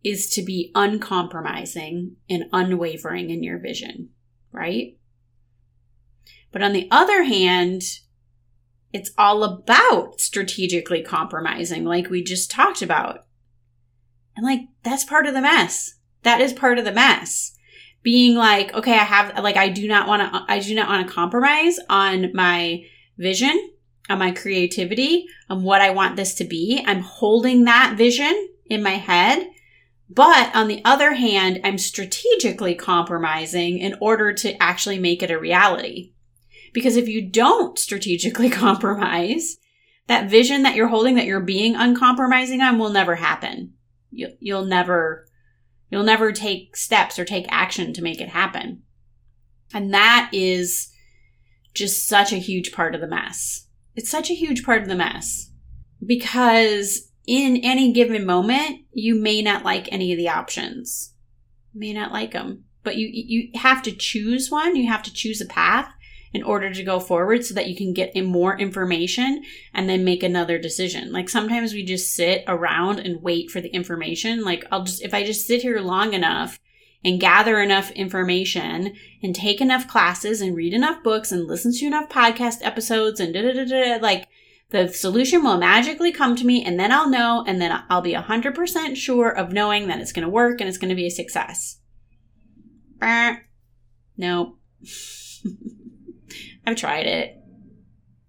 is 0.02 0.28
to 0.30 0.42
be 0.42 0.70
uncompromising 0.74 2.16
and 2.28 2.44
unwavering 2.52 3.30
in 3.30 3.42
your 3.42 3.58
vision, 3.58 4.10
right? 4.52 4.98
But 6.52 6.62
on 6.62 6.72
the 6.72 6.88
other 6.90 7.24
hand, 7.24 7.82
it's 8.92 9.10
all 9.18 9.42
about 9.42 10.20
strategically 10.20 11.02
compromising, 11.02 11.84
like 11.84 12.10
we 12.10 12.22
just 12.22 12.50
talked 12.50 12.82
about. 12.82 13.26
And 14.36 14.44
like, 14.44 14.60
that's 14.82 15.04
part 15.04 15.26
of 15.26 15.34
the 15.34 15.40
mess. 15.40 15.94
That 16.22 16.40
is 16.40 16.52
part 16.52 16.78
of 16.78 16.84
the 16.84 16.92
mess. 16.92 17.56
Being 18.02 18.36
like, 18.36 18.74
okay, 18.74 18.92
I 18.92 19.04
have, 19.04 19.42
like, 19.42 19.56
I 19.56 19.68
do 19.68 19.88
not 19.88 20.06
want 20.06 20.22
to, 20.22 20.44
I 20.46 20.58
do 20.58 20.74
not 20.74 20.88
want 20.88 21.06
to 21.06 21.12
compromise 21.12 21.78
on 21.88 22.30
my 22.34 22.84
vision, 23.16 23.70
on 24.08 24.18
my 24.18 24.32
creativity, 24.32 25.26
on 25.48 25.62
what 25.62 25.80
I 25.80 25.90
want 25.90 26.16
this 26.16 26.34
to 26.36 26.44
be. 26.44 26.84
I'm 26.86 27.00
holding 27.00 27.64
that 27.64 27.96
vision 27.96 28.48
in 28.66 28.82
my 28.82 28.90
head 28.90 29.48
but 30.08 30.54
on 30.54 30.68
the 30.68 30.82
other 30.84 31.14
hand, 31.14 31.60
I'm 31.64 31.78
strategically 31.78 32.74
compromising 32.74 33.78
in 33.78 33.96
order 34.00 34.32
to 34.34 34.62
actually 34.62 34.98
make 34.98 35.22
it 35.22 35.30
a 35.30 35.38
reality. 35.38 36.12
Because 36.72 36.96
if 36.96 37.08
you 37.08 37.28
don't 37.28 37.78
strategically 37.78 38.50
compromise, 38.50 39.56
that 40.06 40.30
vision 40.30 40.62
that 40.62 40.74
you're 40.74 40.88
holding 40.88 41.14
that 41.14 41.24
you're 41.24 41.40
being 41.40 41.74
uncompromising 41.74 42.60
on 42.60 42.78
will 42.78 42.90
never 42.90 43.16
happen. 43.16 43.72
You'll, 44.10 44.32
you'll 44.38 44.66
never, 44.66 45.26
you'll 45.90 46.04
never 46.04 46.32
take 46.32 46.76
steps 46.76 47.18
or 47.18 47.24
take 47.24 47.46
action 47.48 47.92
to 47.94 48.02
make 48.02 48.20
it 48.20 48.28
happen. 48.28 48.82
And 49.72 49.94
that 49.94 50.28
is 50.32 50.92
just 51.74 52.08
such 52.08 52.32
a 52.32 52.36
huge 52.36 52.72
part 52.72 52.94
of 52.94 53.00
the 53.00 53.06
mess. 53.06 53.66
It's 53.94 54.10
such 54.10 54.30
a 54.30 54.34
huge 54.34 54.64
part 54.64 54.82
of 54.82 54.88
the 54.88 54.94
mess 54.94 55.50
because 56.04 57.10
in 57.26 57.58
any 57.62 57.92
given 57.92 58.26
moment, 58.26 58.82
you 58.92 59.14
may 59.14 59.42
not 59.42 59.64
like 59.64 59.90
any 59.90 60.12
of 60.12 60.18
the 60.18 60.28
options. 60.28 61.14
You 61.72 61.80
may 61.80 61.92
not 61.92 62.12
like 62.12 62.32
them, 62.32 62.64
but 62.82 62.96
you 62.96 63.08
you 63.12 63.50
have 63.58 63.82
to 63.82 63.92
choose 63.92 64.50
one. 64.50 64.76
You 64.76 64.88
have 64.88 65.02
to 65.04 65.12
choose 65.12 65.40
a 65.40 65.46
path 65.46 65.92
in 66.32 66.42
order 66.42 66.74
to 66.74 66.82
go 66.82 66.98
forward 66.98 67.44
so 67.44 67.54
that 67.54 67.68
you 67.68 67.76
can 67.76 67.92
get 67.92 68.14
in 68.14 68.26
more 68.26 68.58
information 68.58 69.42
and 69.72 69.88
then 69.88 70.04
make 70.04 70.22
another 70.22 70.58
decision. 70.58 71.12
Like 71.12 71.28
sometimes 71.28 71.72
we 71.72 71.84
just 71.84 72.12
sit 72.12 72.42
around 72.48 72.98
and 72.98 73.22
wait 73.22 73.50
for 73.50 73.60
the 73.60 73.68
information. 73.68 74.44
Like 74.44 74.64
I'll 74.70 74.82
just 74.82 75.02
if 75.02 75.14
I 75.14 75.24
just 75.24 75.46
sit 75.46 75.62
here 75.62 75.80
long 75.80 76.12
enough 76.12 76.58
and 77.04 77.20
gather 77.20 77.60
enough 77.60 77.90
information 77.92 78.94
and 79.22 79.34
take 79.34 79.60
enough 79.60 79.86
classes 79.86 80.40
and 80.40 80.56
read 80.56 80.72
enough 80.72 81.02
books 81.02 81.30
and 81.30 81.46
listen 81.46 81.72
to 81.72 81.86
enough 81.86 82.08
podcast 82.08 82.58
episodes 82.62 83.20
and 83.20 83.34
da 83.34 83.42
da 83.42 83.52
da 83.52 83.64
da 83.64 83.96
like 84.00 84.26
the 84.70 84.88
solution 84.88 85.42
will 85.44 85.58
magically 85.58 86.10
come 86.10 86.34
to 86.34 86.46
me 86.46 86.64
and 86.64 86.80
then 86.80 86.90
I'll 86.90 87.08
know 87.08 87.44
and 87.46 87.60
then 87.60 87.84
I'll 87.88 88.00
be 88.00 88.14
100% 88.14 88.96
sure 88.96 89.30
of 89.30 89.52
knowing 89.52 89.86
that 89.88 90.00
it's 90.00 90.12
going 90.12 90.24
to 90.24 90.28
work 90.28 90.60
and 90.60 90.68
it's 90.68 90.78
going 90.78 90.88
to 90.88 90.94
be 90.94 91.06
a 91.06 91.10
success. 91.10 91.78
Nope. 94.16 94.58
I've 96.66 96.76
tried 96.76 97.06
it. 97.06 97.36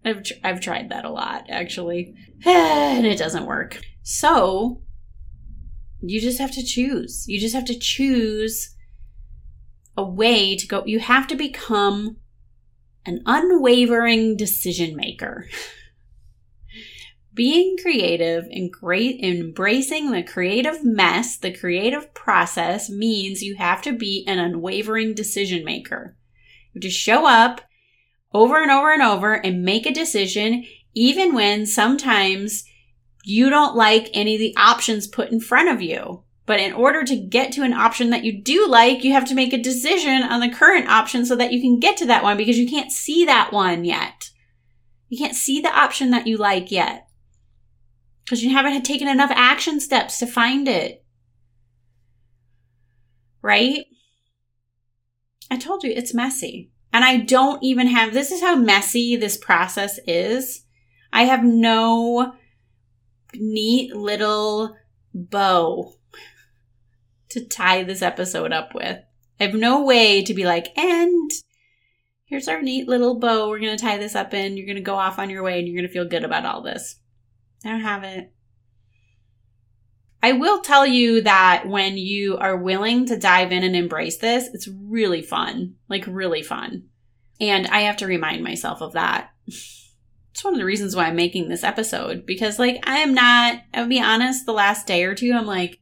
I've, 0.04 0.24
tr- 0.24 0.34
I've 0.44 0.60
tried 0.60 0.90
that 0.90 1.06
a 1.06 1.10
lot, 1.10 1.46
actually. 1.50 2.14
and 2.46 3.06
it 3.08 3.18
doesn't 3.18 3.46
work. 3.48 3.80
So, 4.04 4.82
you 6.10 6.22
just 6.22 6.40
have 6.40 6.52
to 6.52 6.64
choose. 6.64 7.26
You 7.28 7.40
just 7.40 7.56
have 7.56 7.66
to 7.66 7.78
choose 7.78 8.76
a 9.98 10.04
way 10.04 10.56
to 10.56 10.68
go. 10.68 10.84
You 10.86 11.00
have 11.00 11.28
to 11.28 11.36
become 11.36 12.18
an 13.06 13.22
unwavering 13.26 14.36
decision 14.38 14.96
maker. 14.96 15.48
being 17.36 17.76
creative 17.82 18.46
and 18.46 18.72
great 18.72 19.20
embracing 19.22 20.12
the 20.12 20.24
creative 20.24 20.84
mess, 20.84 21.38
the 21.38 21.54
creative 21.54 22.14
process 22.14 22.90
means 22.90 23.44
you 23.44 23.56
have 23.56 23.82
to 23.82 23.92
be 23.92 24.24
an 24.26 24.40
unwavering 24.40 25.14
decision 25.14 25.64
maker. 25.66 26.16
You 26.74 26.80
just 26.82 26.98
show 26.98 27.28
up 27.28 27.62
over 28.34 28.62
and 28.62 28.72
over 28.72 28.92
and 28.92 29.02
over 29.02 29.34
and 29.34 29.64
make 29.64 29.86
a 29.86 29.94
decision, 29.94 30.66
even 30.94 31.34
when 31.34 31.66
sometimes 31.66 32.64
you 33.26 33.50
don't 33.50 33.76
like 33.76 34.10
any 34.14 34.36
of 34.36 34.40
the 34.40 34.56
options 34.56 35.08
put 35.08 35.32
in 35.32 35.40
front 35.40 35.70
of 35.70 35.82
you. 35.82 36.24
But 36.46 36.60
in 36.60 36.74
order 36.74 37.04
to 37.04 37.16
get 37.16 37.52
to 37.54 37.64
an 37.64 37.74
option 37.74 38.12
that 38.12 38.24
you 38.24 38.40
do 38.40 38.68
like, 38.68 39.04
you 39.04 39.14
have 39.14 39.26
to 39.26 39.36
make 39.36 39.52
a 39.52 39.58
decision 39.58 40.22
on 40.22 40.42
the 40.42 40.54
current 40.54 40.88
option 40.88 41.26
so 41.26 41.36
that 41.36 41.52
you 41.52 41.60
can 41.60 41.80
get 41.80 41.98
to 41.98 42.06
that 42.06 42.22
one 42.22 42.38
because 42.38 42.60
you 42.60 42.70
can't 42.70 42.92
see 42.92 43.26
that 43.26 43.52
one 43.52 43.84
yet. 43.84 44.30
You 45.10 45.18
can't 45.18 45.36
see 45.36 45.60
the 45.60 45.76
option 45.76 46.12
that 46.12 46.28
you 46.28 46.38
like 46.38 46.72
yet 46.72 47.08
because 48.24 48.44
you 48.44 48.52
haven't 48.52 48.84
taken 48.84 49.08
enough 49.08 49.32
action 49.34 49.80
steps 49.80 50.20
to 50.20 50.28
find 50.28 50.68
it. 50.68 51.04
Right? 53.42 53.86
I 55.50 55.58
told 55.58 55.84
you 55.84 55.92
it's 55.92 56.14
messy. 56.14 56.72
And 56.94 57.04
I 57.04 57.18
don't 57.18 57.64
even 57.64 57.88
have 57.88 58.14
this 58.14 58.32
is 58.32 58.42
how 58.42 58.56
messy 58.56 59.16
this 59.16 59.36
process 59.36 60.00
is. 60.06 60.64
I 61.12 61.24
have 61.24 61.44
no 61.44 62.36
neat 63.40 63.96
little 63.96 64.76
bow 65.14 65.94
to 67.30 67.46
tie 67.46 67.84
this 67.84 68.02
episode 68.02 68.52
up 68.52 68.74
with. 68.74 69.00
I 69.40 69.44
have 69.44 69.54
no 69.54 69.84
way 69.84 70.24
to 70.24 70.34
be 70.34 70.46
like, 70.46 70.78
and 70.78 71.32
here's 72.26 72.48
our 72.48 72.62
neat 72.62 72.88
little 72.88 73.20
bow. 73.20 73.50
We're 73.50 73.60
going 73.60 73.78
to 73.78 73.84
tie 73.84 73.98
this 73.98 74.16
up 74.16 74.34
in. 74.34 74.58
You're 74.58 74.66
going 74.66 74.78
to 74.78 74.82
go 74.82 74.96
off 74.96 75.20
on 75.20 75.30
your 75.30 75.44
way 75.44 75.60
and 75.60 75.68
you're 75.68 75.76
going 75.76 75.88
to 75.88 75.94
feel 75.94 76.08
good 76.08 76.24
about 76.24 76.46
all 76.46 76.62
this. 76.62 76.98
I 77.64 77.70
don't 77.70 77.82
have 77.82 78.04
it. 78.04 78.32
I 80.24 80.32
will 80.32 80.62
tell 80.62 80.88
you 80.88 81.22
that 81.22 81.68
when 81.68 81.98
you 81.98 82.38
are 82.38 82.58
willing 82.58 83.06
to 83.08 83.18
dive 83.18 83.52
in 83.52 83.64
and 83.64 83.76
embrace 83.76 84.18
this, 84.18 84.50
it's 84.54 84.68
really 84.68 85.22
fun. 85.22 85.76
Like, 85.88 86.06
really 86.08 86.42
fun. 86.42 86.86
And 87.40 87.68
I 87.68 87.82
have 87.82 87.98
to 87.98 88.08
remind 88.08 88.44
myself 88.44 88.82
of 88.82 88.94
that. 88.94 89.30
It's 90.36 90.44
one 90.44 90.54
of 90.54 90.60
the 90.60 90.66
reasons 90.66 90.98
why 90.98 91.06
I'm 91.06 91.16
making 91.16 91.48
this 91.48 91.64
episode 91.64 92.26
because, 92.26 92.60
like, 92.60 92.84
I 92.86 92.98
am 92.98 93.14
not, 93.14 93.62
I'll 93.74 93.88
be 93.88 94.02
honest, 94.02 94.46
the 94.46 94.52
last 94.52 94.86
day 94.86 95.06
or 95.06 95.16
two, 95.16 95.32
I'm 95.34 95.46
like, 95.46 95.80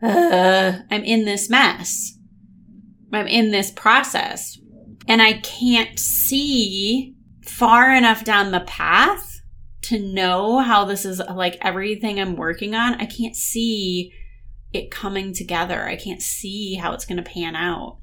uh, 0.00 0.78
I'm 0.90 1.04
in 1.04 1.26
this 1.26 1.50
mess. 1.50 2.16
I'm 3.12 3.26
in 3.26 3.50
this 3.50 3.70
process. 3.70 4.58
And 5.06 5.20
I 5.20 5.34
can't 5.34 5.98
see 5.98 7.16
far 7.42 7.94
enough 7.94 8.24
down 8.24 8.50
the 8.50 8.60
path 8.60 9.42
to 9.82 9.98
know 9.98 10.60
how 10.60 10.86
this 10.86 11.04
is 11.04 11.18
like 11.18 11.58
everything 11.60 12.18
I'm 12.18 12.34
working 12.34 12.74
on, 12.74 12.94
I 12.94 13.04
can't 13.04 13.36
see 13.36 14.10
it 14.72 14.90
coming 14.90 15.34
together. 15.34 15.84
I 15.84 15.96
can't 15.96 16.22
see 16.22 16.76
how 16.76 16.94
it's 16.94 17.04
going 17.04 17.22
to 17.22 17.30
pan 17.30 17.54
out. 17.54 17.98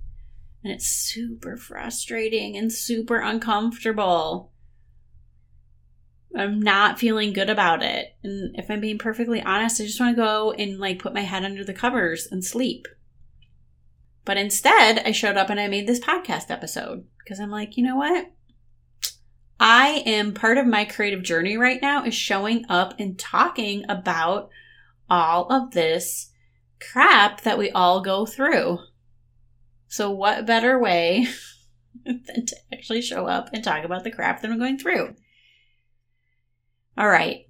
And 0.63 0.71
it's 0.71 0.86
super 0.86 1.57
frustrating 1.57 2.55
and 2.55 2.71
super 2.71 3.17
uncomfortable. 3.17 4.52
I'm 6.36 6.59
not 6.59 6.99
feeling 6.99 7.34
good 7.34 7.49
about 7.49 7.84
it. 7.84 8.15
And 8.23 8.55
if 8.57 8.69
I'm 8.69 8.81
being 8.81 8.97
perfectly 8.97 9.41
honest, 9.41 9.79
I 9.79 9.86
just 9.86 9.99
want 9.99 10.15
to 10.15 10.21
go 10.21 10.51
and 10.51 10.79
like 10.79 10.99
put 10.99 11.13
my 11.13 11.21
head 11.21 11.43
under 11.43 11.63
the 11.63 11.73
covers 11.73 12.27
and 12.31 12.43
sleep. 12.43 12.88
But 14.25 14.38
instead, 14.38 14.99
I 15.05 15.11
showed 15.11 15.38
up 15.38 15.49
and 15.49 15.59
I 15.59 15.67
made 15.67 15.86
this 15.86 15.99
podcast 15.99 16.49
episode 16.49 17.05
because 17.19 17.39
I'm 17.39 17.51
like, 17.51 17.77
you 17.77 17.84
know 17.84 17.97
what? 17.97 18.31
I 19.59 20.03
am 20.05 20.34
part 20.34 20.57
of 20.57 20.65
my 20.65 20.86
creative 20.86 21.23
journey 21.23 21.57
right 21.57 21.81
now 21.81 22.03
is 22.03 22.15
showing 22.15 22.65
up 22.67 22.95
and 22.99 23.17
talking 23.19 23.86
about 23.88 24.49
all 25.09 25.51
of 25.51 25.71
this 25.71 26.31
crap 26.81 27.41
that 27.41 27.57
we 27.57 27.69
all 27.71 28.01
go 28.01 28.25
through. 28.25 28.79
So, 29.88 30.09
what 30.09 30.45
better 30.45 30.79
way 30.79 31.27
than 32.05 32.45
to 32.45 32.55
actually 32.73 33.01
show 33.01 33.27
up 33.27 33.49
and 33.53 33.63
talk 33.63 33.84
about 33.84 34.03
the 34.03 34.11
crap 34.11 34.41
that 34.41 34.51
I'm 34.51 34.57
going 34.57 34.79
through? 34.79 35.15
All 36.97 37.07
right. 37.07 37.45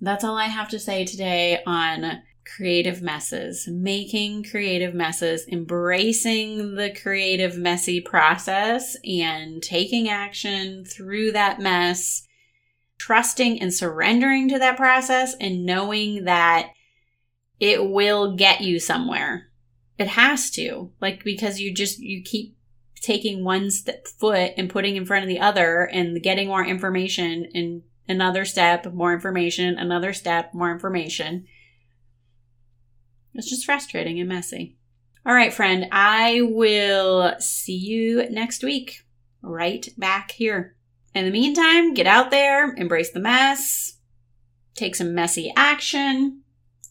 That's 0.00 0.24
all 0.24 0.36
I 0.36 0.46
have 0.46 0.68
to 0.70 0.78
say 0.78 1.04
today 1.04 1.62
on 1.66 2.22
creative 2.44 3.00
messes, 3.00 3.66
making 3.66 4.44
creative 4.44 4.94
messes, 4.94 5.46
embracing 5.50 6.74
the 6.74 6.94
creative, 6.94 7.56
messy 7.56 8.02
process, 8.02 8.96
and 9.02 9.62
taking 9.62 10.10
action 10.10 10.84
through 10.84 11.32
that 11.32 11.58
mess, 11.58 12.26
trusting 12.98 13.62
and 13.62 13.72
surrendering 13.72 14.48
to 14.50 14.58
that 14.58 14.76
process, 14.76 15.34
and 15.40 15.64
knowing 15.64 16.24
that 16.24 16.70
it 17.58 17.88
will 17.88 18.36
get 18.36 18.60
you 18.60 18.78
somewhere. 18.78 19.48
It 19.96 20.08
has 20.08 20.50
to, 20.50 20.92
like, 21.00 21.24
because 21.24 21.60
you 21.60 21.72
just, 21.72 21.98
you 21.98 22.22
keep 22.22 22.56
taking 23.00 23.42
one 23.42 23.70
step 23.70 24.06
foot 24.06 24.52
and 24.58 24.68
putting 24.68 24.96
in 24.96 25.06
front 25.06 25.22
of 25.22 25.28
the 25.28 25.40
other 25.40 25.84
and 25.84 26.22
getting 26.22 26.48
more 26.48 26.64
information 26.64 27.48
and 27.54 27.82
another 28.08 28.44
step, 28.44 28.92
more 28.92 29.12
information, 29.12 29.78
another 29.78 30.12
step, 30.12 30.52
more 30.54 30.70
information 30.70 31.46
it's 33.34 33.50
just 33.50 33.64
frustrating 33.64 34.20
and 34.20 34.28
messy. 34.28 34.76
All 35.26 35.34
right, 35.34 35.52
friend, 35.52 35.86
I 35.90 36.42
will 36.42 37.34
see 37.40 37.76
you 37.76 38.28
next 38.30 38.62
week, 38.62 39.04
right 39.42 39.86
back 39.96 40.30
here. 40.32 40.76
In 41.14 41.24
the 41.24 41.30
meantime, 41.30 41.94
get 41.94 42.06
out 42.06 42.30
there, 42.30 42.74
embrace 42.74 43.10
the 43.12 43.20
mess, 43.20 43.98
take 44.74 44.94
some 44.94 45.14
messy 45.14 45.52
action, 45.56 46.42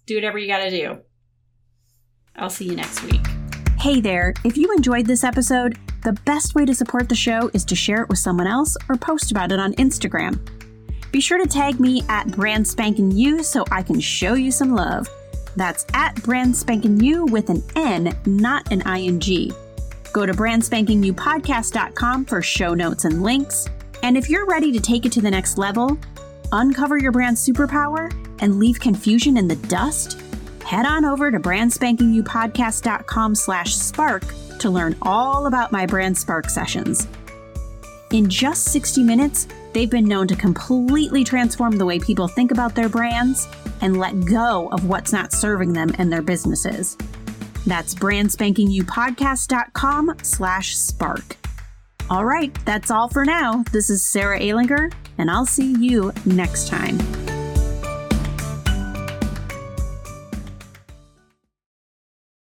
do 0.05 0.16
whatever 0.16 0.38
you 0.38 0.47
got 0.47 0.64
to 0.64 0.70
do. 0.70 0.99
I'll 2.36 2.49
see 2.49 2.66
you 2.66 2.76
next 2.76 3.03
week. 3.03 3.26
Hey 3.78 4.01
there, 4.01 4.34
if 4.43 4.57
you 4.57 4.74
enjoyed 4.74 5.05
this 5.05 5.24
episode, 5.24 5.78
the 6.03 6.14
best 6.26 6.55
way 6.55 6.66
to 6.66 6.74
support 6.74 7.09
the 7.09 7.16
show 7.16 7.51
is 7.53 7.64
to 7.66 7.76
share 7.76 8.01
it 8.01 8.09
with 8.09 8.20
someone 8.20 8.47
else 8.47 8.76
or 8.89 8.95
post 8.95 9.32
about 9.32 9.51
it 9.51 9.59
on 9.59 9.74
Instagram. 9.74 10.62
Be 11.14 11.22
sure 11.22 11.38
to 11.38 11.45
tag 11.45 11.80
me 11.80 12.01
at 12.09 12.28
Brand 12.32 12.68
Spanking 12.68 13.11
You 13.11 13.43
so 13.43 13.64
I 13.70 13.84
can 13.84 13.99
show 13.99 14.34
you 14.34 14.49
some 14.49 14.74
love. 14.74 15.07
That's 15.55 15.86
at 15.93 16.16
Brand 16.24 16.55
Spanking 16.55 16.99
You 16.99 17.26
with 17.26 17.51
an 17.51 17.64
N, 17.76 18.18
not 18.26 18.72
an 18.72 18.82
ING. 18.82 19.53
Go 20.11 20.26
to 20.26 20.34
brandspankingyoupodcast.com 20.34 22.26
for 22.26 22.41
show 22.41 22.74
notes 22.74 23.05
and 23.05 23.22
links. 23.22 23.70
And 24.01 24.18
if 24.18 24.28
you're 24.28 24.47
ready 24.47 24.72
to 24.72 24.80
take 24.80 25.05
it 25.05 25.11
to 25.11 25.22
the 25.22 25.30
next 25.30 25.59
level, 25.59 25.99
uncover 26.51 26.97
your 26.97 27.11
brand 27.11 27.38
superpower, 27.38 28.11
and 28.39 28.57
leave 28.57 28.80
confusion 28.80 29.38
in 29.38 29.47
the 29.47 29.55
dust, 29.68 30.20
head 30.66 30.88
on 30.88 31.05
over 31.05 31.30
to 31.30 31.39
brandspankingyoupodcast.com 31.39 33.36
slash 33.36 33.76
spark 33.76 34.24
to 34.57 34.72
learn 34.72 34.97
all 35.03 35.45
about 35.45 35.72
my 35.72 35.86
Brand 35.86 36.18
Spark 36.18 36.49
sessions. 36.49 37.07
In 38.09 38.28
just 38.28 38.66
60 38.66 39.03
minutes, 39.03 39.47
they've 39.74 39.90
been 39.90 40.06
known 40.06 40.28
to 40.28 40.36
completely 40.36 41.24
transform 41.24 41.78
the 41.78 41.86
way 41.86 42.00
people 42.00 42.28
think 42.28 42.52
about 42.52 42.76
their 42.76 42.90
brands 42.90 43.48
and 43.82 43.98
let 43.98 44.26
go 44.26 44.70
of 44.72 44.88
what's 44.88 45.12
not 45.12 45.34
serving 45.34 45.74
them 45.74 45.96
and 45.98 46.12
their 46.12 46.22
businesses. 46.22 46.96
That's 47.66 47.96
brandspankingyoupodcast.com 47.96 50.18
slash 50.22 50.76
spark. 50.76 51.38
All 52.10 52.26
right, 52.26 52.54
that's 52.66 52.92
all 52.92 53.08
for 53.10 53.24
now. 53.26 53.64
This 53.72 53.90
is 53.90 54.04
Sarah 54.04 54.40
Alinger, 54.40 54.94
and 55.18 55.32
I'll 55.32 55.46
see 55.46 55.74
you 55.74 56.12
next 56.26 56.68
time. 56.68 57.00